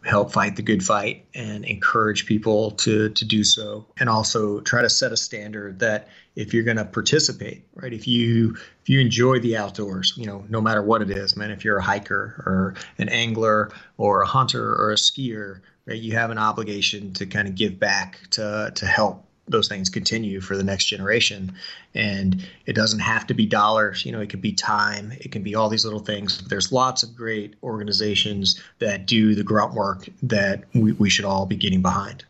[0.03, 3.85] help fight the good fight and encourage people to to do so.
[3.97, 8.07] And also try to set a standard that if you're going to participate right if
[8.07, 11.63] you if you enjoy the outdoors you know no matter what it is man if
[11.63, 16.31] you're a hiker or an angler or a hunter or a skier right you have
[16.31, 20.63] an obligation to kind of give back to to help those things continue for the
[20.63, 21.53] next generation.
[21.93, 25.43] And it doesn't have to be dollars, you know, it could be time, it can
[25.43, 26.41] be all these little things.
[26.47, 31.45] There's lots of great organizations that do the grunt work that we, we should all
[31.45, 32.23] be getting behind.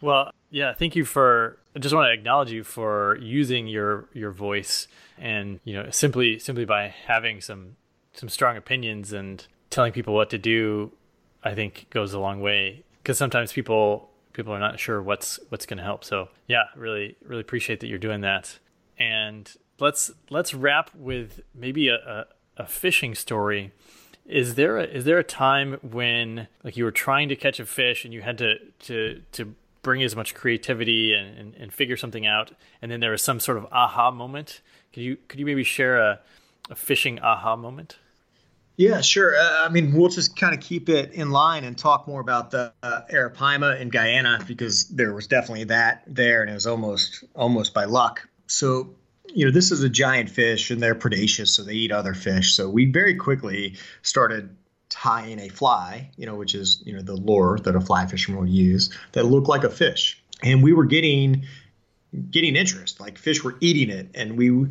[0.00, 4.30] Well, yeah, thank you for I just want to acknowledge you for using your your
[4.30, 4.88] voice
[5.18, 7.76] and, you know, simply simply by having some
[8.14, 10.92] some strong opinions and telling people what to do,
[11.44, 15.66] I think goes a long way because sometimes people people are not sure what's what's
[15.66, 16.04] going to help.
[16.04, 18.58] So yeah, really really appreciate that you're doing that.
[18.98, 22.26] And let's let's wrap with maybe a, a,
[22.62, 23.72] a fishing story.
[24.26, 27.66] Is there a, is there a time when like you were trying to catch a
[27.66, 31.96] fish and you had to to to bring as much creativity and, and, and figure
[31.96, 34.60] something out, and then there was some sort of aha moment?
[34.92, 36.20] Could you could you maybe share a,
[36.70, 37.98] a fishing aha moment?
[38.76, 39.34] Yeah, sure.
[39.36, 42.50] Uh, I mean, we'll just kind of keep it in line and talk more about
[42.50, 47.24] the uh, Arapaima in Guyana because there was definitely that there, and it was almost
[47.34, 48.28] almost by luck.
[48.48, 48.94] So,
[49.28, 52.54] you know, this is a giant fish, and they're predaceous, so they eat other fish.
[52.54, 54.54] So we very quickly started
[54.90, 58.40] tying a fly, you know, which is you know the lure that a fly fisherman
[58.40, 61.46] would use that looked like a fish, and we were getting
[62.30, 63.00] getting interest.
[63.00, 64.68] Like fish were eating it, and we, you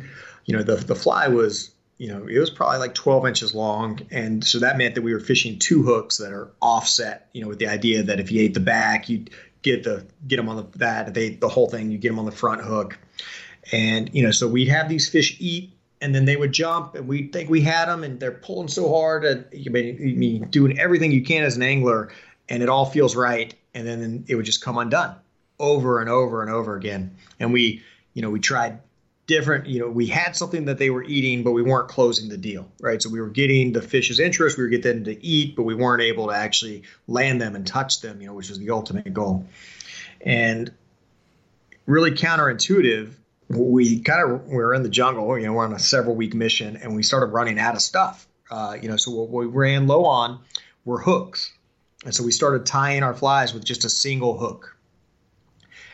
[0.48, 4.00] know, the the fly was you know, it was probably like 12 inches long.
[4.10, 7.48] And so that meant that we were fishing two hooks that are offset, you know,
[7.48, 9.30] with the idea that if you ate the back, you'd
[9.62, 12.26] get the, get them on the, that, they, the whole thing, you get them on
[12.26, 12.98] the front hook.
[13.72, 17.08] And, you know, so we'd have these fish eat and then they would jump and
[17.08, 19.24] we'd think we had them and they're pulling so hard.
[19.24, 22.10] And, you mean, doing everything you can as an angler
[22.48, 25.16] and it all feels right, and then it would just come undone
[25.58, 27.16] over and over and over again.
[27.40, 27.82] And we,
[28.14, 28.78] you know, we tried
[29.26, 32.36] different, you know, we had something that they were eating, but we weren't closing the
[32.36, 33.02] deal, right?
[33.02, 35.74] So we were getting the fish's interest, we were getting them to eat, but we
[35.74, 39.12] weren't able to actually land them and touch them, you know, which was the ultimate
[39.12, 39.46] goal.
[40.20, 40.72] And
[41.86, 43.12] really counterintuitive,
[43.48, 46.34] we kind of we were in the jungle, you know, we're on a several week
[46.34, 48.26] mission, and we started running out of stuff.
[48.50, 50.40] Uh, you know, so what we ran low on
[50.84, 51.52] were hooks,
[52.04, 54.76] and so we started tying our flies with just a single hook.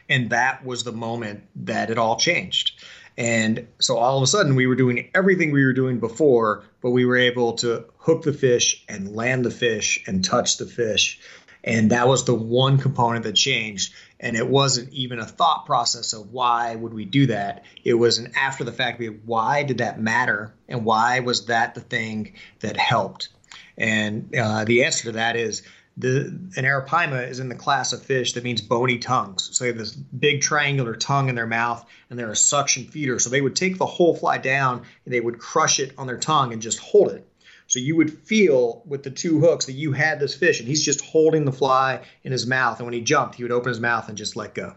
[0.08, 2.82] And that was the moment that it all changed.
[3.16, 6.90] And so all of a sudden, we were doing everything we were doing before, but
[6.90, 11.20] we were able to hook the fish and land the fish and touch the fish.
[11.64, 13.94] And that was the one component that changed.
[14.18, 17.64] And it wasn't even a thought process of why would we do that.
[17.84, 20.54] It was an after the fact, why did that matter?
[20.68, 23.28] And why was that the thing that helped?
[23.76, 25.62] And uh, the answer to that is
[25.96, 26.26] the
[26.56, 29.50] an arapaima is in the class of fish that means bony tongues.
[29.52, 33.18] So they have this big triangular tongue in their mouth, and they're a suction feeder.
[33.18, 36.18] So they would take the whole fly down and they would crush it on their
[36.18, 37.28] tongue and just hold it.
[37.66, 40.84] So you would feel with the two hooks that you had this fish, and he's
[40.84, 42.78] just holding the fly in his mouth.
[42.78, 44.74] And when he jumped, he would open his mouth and just let go.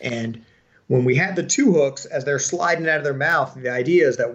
[0.00, 0.44] And
[0.88, 4.08] when we had the two hooks, as they're sliding out of their mouth, the idea
[4.08, 4.30] is that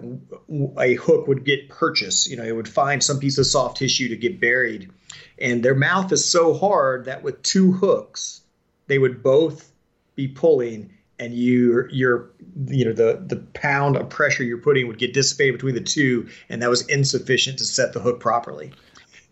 [0.78, 2.30] a hook would get purchased.
[2.30, 4.90] You know, it would find some piece of soft tissue to get buried
[5.38, 8.42] and their mouth is so hard that with two hooks
[8.86, 9.72] they would both
[10.14, 12.30] be pulling and you your
[12.66, 16.28] you know the the pound of pressure you're putting would get dissipated between the two
[16.48, 18.72] and that was insufficient to set the hook properly.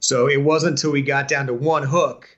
[0.00, 2.36] So it wasn't until we got down to one hook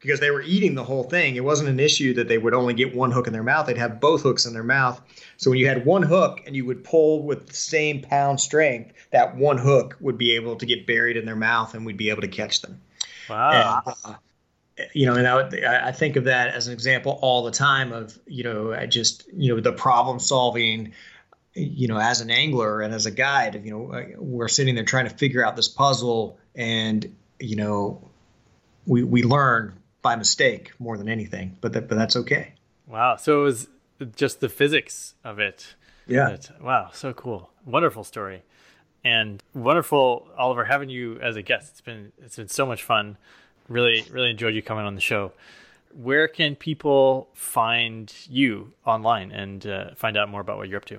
[0.00, 2.74] because they were eating the whole thing it wasn't an issue that they would only
[2.74, 5.00] get one hook in their mouth they'd have both hooks in their mouth.
[5.36, 8.92] So when you had one hook and you would pull with the same pound strength
[9.10, 12.10] that one hook would be able to get buried in their mouth and we'd be
[12.10, 12.80] able to catch them
[13.28, 13.82] Wow.
[13.86, 14.14] And, uh,
[14.92, 17.92] you know, and I, would, I think of that as an example all the time
[17.92, 20.92] of, you know, I just, you know, the problem solving,
[21.54, 25.08] you know, as an angler and as a guide, you know, we're sitting there trying
[25.08, 28.10] to figure out this puzzle and, you know,
[28.86, 32.54] we, we learn by mistake more than anything, but that, but that's okay.
[32.86, 33.16] Wow.
[33.16, 33.68] So it was
[34.16, 35.76] just the physics of it.
[36.06, 36.36] Yeah.
[36.60, 36.90] Wow.
[36.92, 37.50] So cool.
[37.64, 38.42] Wonderful story
[39.04, 41.70] and wonderful, Oliver, having you as a guest.
[41.72, 43.16] It's been it's been so much fun.
[43.68, 45.32] Really, really enjoyed you coming on the show.
[45.92, 50.84] Where can people find you online and uh, find out more about what you're up
[50.86, 50.98] to?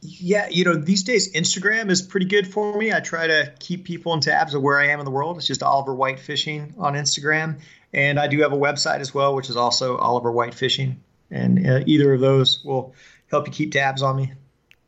[0.00, 2.92] Yeah, you know, these days Instagram is pretty good for me.
[2.92, 5.38] I try to keep people in tabs of where I am in the world.
[5.38, 7.60] It's just Oliver White Fishing on Instagram.
[7.92, 11.00] And I do have a website as well, which is also Oliver White Fishing.
[11.30, 12.94] And uh, either of those will
[13.30, 14.32] help you keep tabs on me.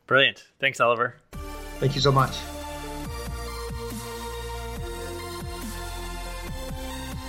[0.05, 0.45] Brilliant.
[0.59, 1.15] Thanks, Oliver.
[1.79, 2.35] Thank you so much.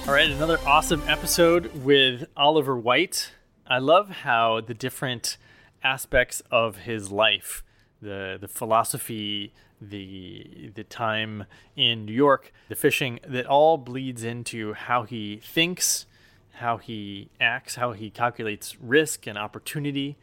[0.06, 3.32] All right, another awesome episode with Oliver White.
[3.66, 5.36] I love how the different
[5.84, 7.62] aspects of his life,
[8.00, 11.44] the the philosophy, the the time
[11.76, 16.06] in New York, the fishing, that all bleeds into how he thinks,
[16.52, 20.16] how he acts, how he calculates risk and opportunity.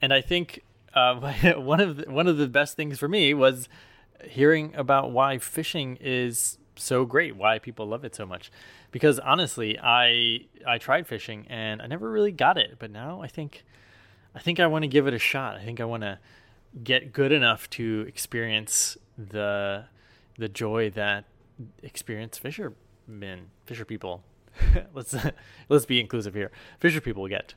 [0.00, 0.62] And I think
[0.98, 3.68] uh, one of the, one of the best things for me was
[4.24, 8.50] hearing about why fishing is so great, why people love it so much.
[8.90, 13.28] Because honestly, I I tried fishing and I never really got it, but now I
[13.28, 13.64] think
[14.34, 15.56] I think I want to give it a shot.
[15.56, 16.18] I think I want to
[16.82, 19.84] get good enough to experience the
[20.38, 21.24] the joy that
[21.82, 24.22] experienced fishermen, fisher people.
[24.94, 25.14] let's
[25.68, 26.50] let's be inclusive here.
[26.78, 27.54] Fisher people get.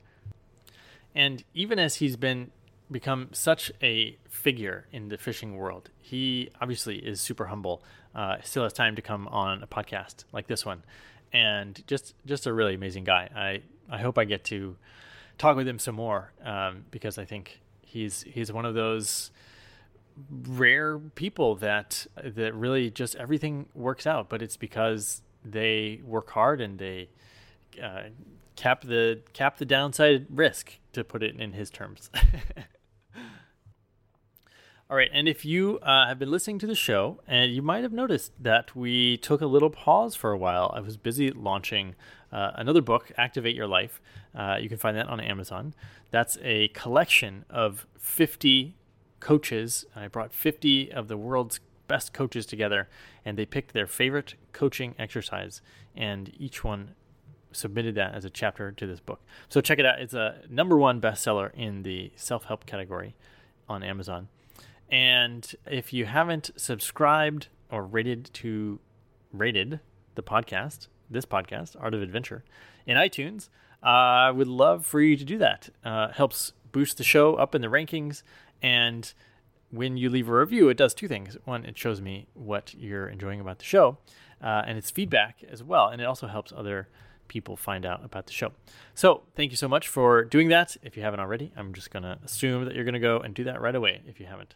[1.13, 2.51] And even as he's been
[2.91, 5.89] become such a figure in the fishing world.
[6.01, 7.83] He obviously is super humble.
[8.13, 10.83] Uh, still has time to come on a podcast like this one,
[11.31, 13.29] and just just a really amazing guy.
[13.35, 13.61] I
[13.95, 14.75] I hope I get to
[15.37, 19.31] talk with him some more um, because I think he's he's one of those
[20.49, 26.61] rare people that that really just everything works out, but it's because they work hard
[26.61, 27.09] and they
[27.81, 28.03] uh,
[28.55, 32.09] cap the cap the downside risk to put it in his terms.
[34.91, 37.83] All right, and if you uh, have been listening to the show, and you might
[37.83, 40.69] have noticed that we took a little pause for a while.
[40.75, 41.95] I was busy launching
[42.29, 44.01] uh, another book, Activate Your Life.
[44.35, 45.73] Uh, you can find that on Amazon.
[46.09, 48.75] That's a collection of 50
[49.21, 49.85] coaches.
[49.95, 52.89] I brought 50 of the world's best coaches together,
[53.23, 55.61] and they picked their favorite coaching exercise,
[55.95, 56.95] and each one
[57.53, 59.21] submitted that as a chapter to this book.
[59.47, 60.01] So check it out.
[60.01, 63.15] It's a number one bestseller in the self help category
[63.69, 64.27] on Amazon.
[64.91, 68.79] And if you haven't subscribed or rated to
[69.31, 69.79] rated
[70.15, 72.43] the podcast, this podcast, Art of Adventure,
[72.85, 73.49] in iTunes,
[73.81, 75.69] I would love for you to do that.
[75.83, 78.23] Uh, helps boost the show up in the rankings.
[78.61, 79.11] And
[79.69, 81.37] when you leave a review, it does two things.
[81.45, 83.97] One, it shows me what you're enjoying about the show,
[84.43, 85.87] uh, and it's feedback as well.
[85.87, 86.89] And it also helps other
[87.27, 88.51] people find out about the show.
[88.93, 90.75] So thank you so much for doing that.
[90.83, 93.33] If you haven't already, I'm just going to assume that you're going to go and
[93.33, 94.55] do that right away if you haven't.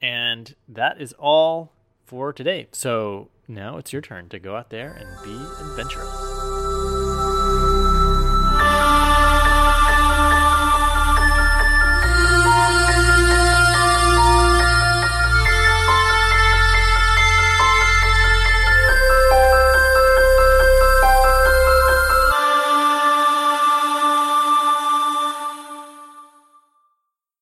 [0.00, 1.72] And that is all
[2.04, 2.68] for today.
[2.72, 6.55] So now it's your turn to go out there and be adventurous.